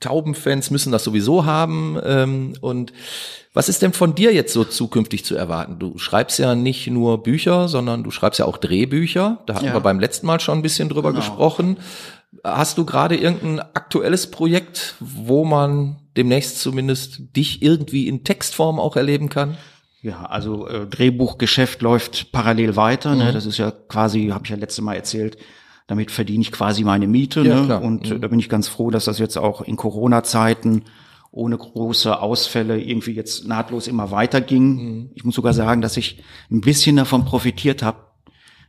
[0.00, 1.98] Taubenfans müssen das sowieso haben.
[2.04, 2.92] Ähm, und
[3.52, 5.78] was ist denn von dir jetzt so zukünftig zu erwarten?
[5.78, 9.40] Du schreibst ja nicht nur Bücher, sondern du schreibst ja auch Drehbücher.
[9.46, 9.72] Da hatten Ja.
[9.74, 11.20] wir beim letzten Mal schon ein bisschen drüber Genau.
[11.20, 11.76] gesprochen.
[12.44, 18.94] Hast du gerade irgendein aktuelles Projekt, wo man demnächst zumindest dich irgendwie in Textform auch
[18.96, 19.56] erleben kann?
[20.00, 23.12] Ja, also äh, Drehbuchgeschäft läuft parallel weiter.
[23.12, 23.18] Mhm.
[23.18, 23.32] Ne?
[23.32, 25.36] Das ist ja quasi, habe ich ja letztes Mal erzählt,
[25.88, 27.40] damit verdiene ich quasi meine Miete.
[27.42, 27.66] Ja, ne?
[27.66, 27.82] klar.
[27.82, 28.16] Und Mhm.
[28.16, 30.84] äh, da bin ich ganz froh, dass das jetzt auch in Corona-Zeiten
[31.32, 34.64] ohne große Ausfälle irgendwie jetzt nahtlos immer weiterging.
[34.74, 35.10] Mhm.
[35.14, 37.98] Ich muss sogar sagen, dass ich ein bisschen davon profitiert habe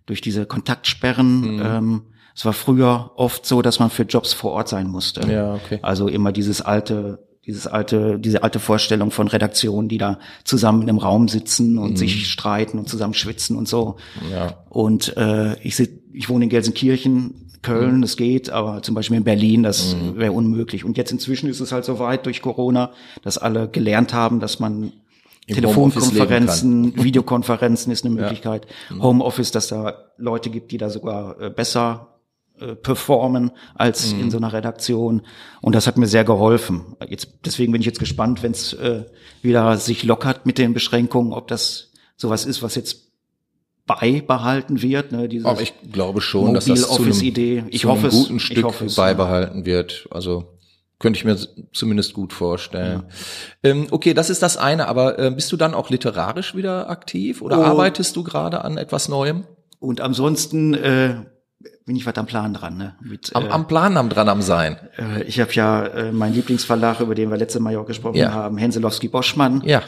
[0.06, 1.56] durch diese Kontaktsperren.
[1.56, 1.62] Mhm.
[1.64, 2.02] Ähm,
[2.36, 5.22] es war früher oft so, dass man für Jobs vor Ort sein musste.
[5.32, 5.80] Ja, okay.
[5.82, 10.90] Also immer dieses alte, dieses alte, diese alte Vorstellung von Redaktionen, die da zusammen in
[10.90, 13.98] einem Raum sitzen und sich streiten und zusammen schwitzen und so.
[14.32, 14.64] Ja.
[14.70, 19.24] Und äh, ich, sit- ich wohne in Gelsenkirchen, Köln, das geht, aber zum Beispiel in
[19.24, 20.84] Berlin, das wäre unmöglich.
[20.84, 22.92] Und jetzt inzwischen ist es halt so weit durch Corona,
[23.22, 24.94] dass alle gelernt haben, dass man
[25.46, 28.68] Im Telefonkonferenzen, Videokonferenzen ist eine Möglichkeit.
[29.00, 32.12] Homeoffice, dass da Leute gibt, die da sogar äh, besser
[32.60, 35.24] äh, performen als in so einer Redaktion.
[35.62, 36.96] Und das hat mir sehr geholfen.
[37.08, 39.06] Jetzt, deswegen bin ich jetzt gespannt, wenn es äh,
[39.42, 43.11] wieder sich lockert mit den Beschränkungen, ob das sowas ist, was jetzt
[44.00, 45.12] beibehalten wird.
[45.12, 47.64] Ne, dieses Aber ich glaube schon, dass das zu einem, Mobile-Office-Idee.
[47.70, 48.14] Ich zu einem hoffe es.
[48.14, 50.08] guten Ich Stück hoffe es, beibehalten wird.
[50.12, 50.46] Also
[51.00, 51.38] könnte ich mir
[51.74, 53.04] zumindest gut vorstellen.
[53.64, 54.88] Ähm, okay, das ist das eine.
[54.88, 57.64] Aber äh, bist du dann auch literarisch wieder aktiv oder Oh.
[57.64, 59.46] arbeitest du gerade an etwas Neuem?
[59.80, 61.16] Und ansonsten äh,
[61.86, 62.78] bin ich was am Plan dran.
[62.78, 62.96] Ne?
[63.02, 64.78] Mit, Am, äh, am Plan am dran am Sein.
[64.98, 68.18] Äh, Ich habe ja äh, meinen Lieblingsverlag, über den wir letzte Mal ja auch gesprochen
[68.18, 68.32] Ja.
[68.32, 69.64] haben, Henselowski Boschmann.
[69.66, 69.82] Ja.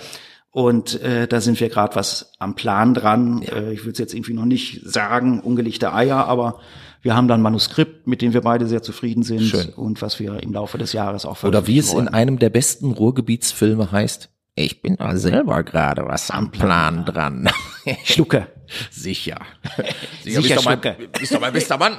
[0.54, 3.42] Und äh, da sind wir gerade was am Plan dran.
[3.42, 6.60] Äh, ich würde es jetzt irgendwie noch nicht sagen, ungelegte Eier, aber
[7.02, 9.70] wir haben da ein Manuskript, mit dem wir beide sehr zufrieden sind Schön.
[9.70, 12.08] und was wir im Laufe des Jahres auch Oder wie es in wollen.
[12.10, 14.30] einem der besten Ruhrgebietsfilme heißt.
[14.54, 17.50] Ich bin da selber gerade was am Plan dran.
[18.04, 18.48] Schlucke.
[18.92, 19.40] Sicher.
[20.24, 20.82] Sicher, bist, doch mein,
[21.20, 21.98] bist doch mein bester Mann.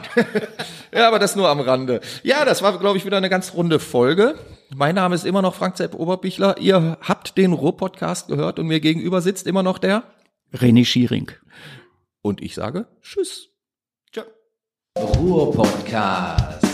[0.93, 2.01] ja, aber das nur am Rande.
[2.23, 4.35] Ja, das war, glaube ich, wieder eine ganz runde Folge.
[4.75, 6.59] Mein Name ist immer noch Frank Zepp Oberbichler.
[6.59, 10.05] Ihr habt den Ruhr-Podcast gehört und mir gegenüber sitzt immer noch der.
[10.53, 11.31] René Schiering.
[12.23, 13.49] Und ich sage Tschüss.
[14.13, 14.25] Ciao.
[14.99, 16.74] Ruhr-Podcast.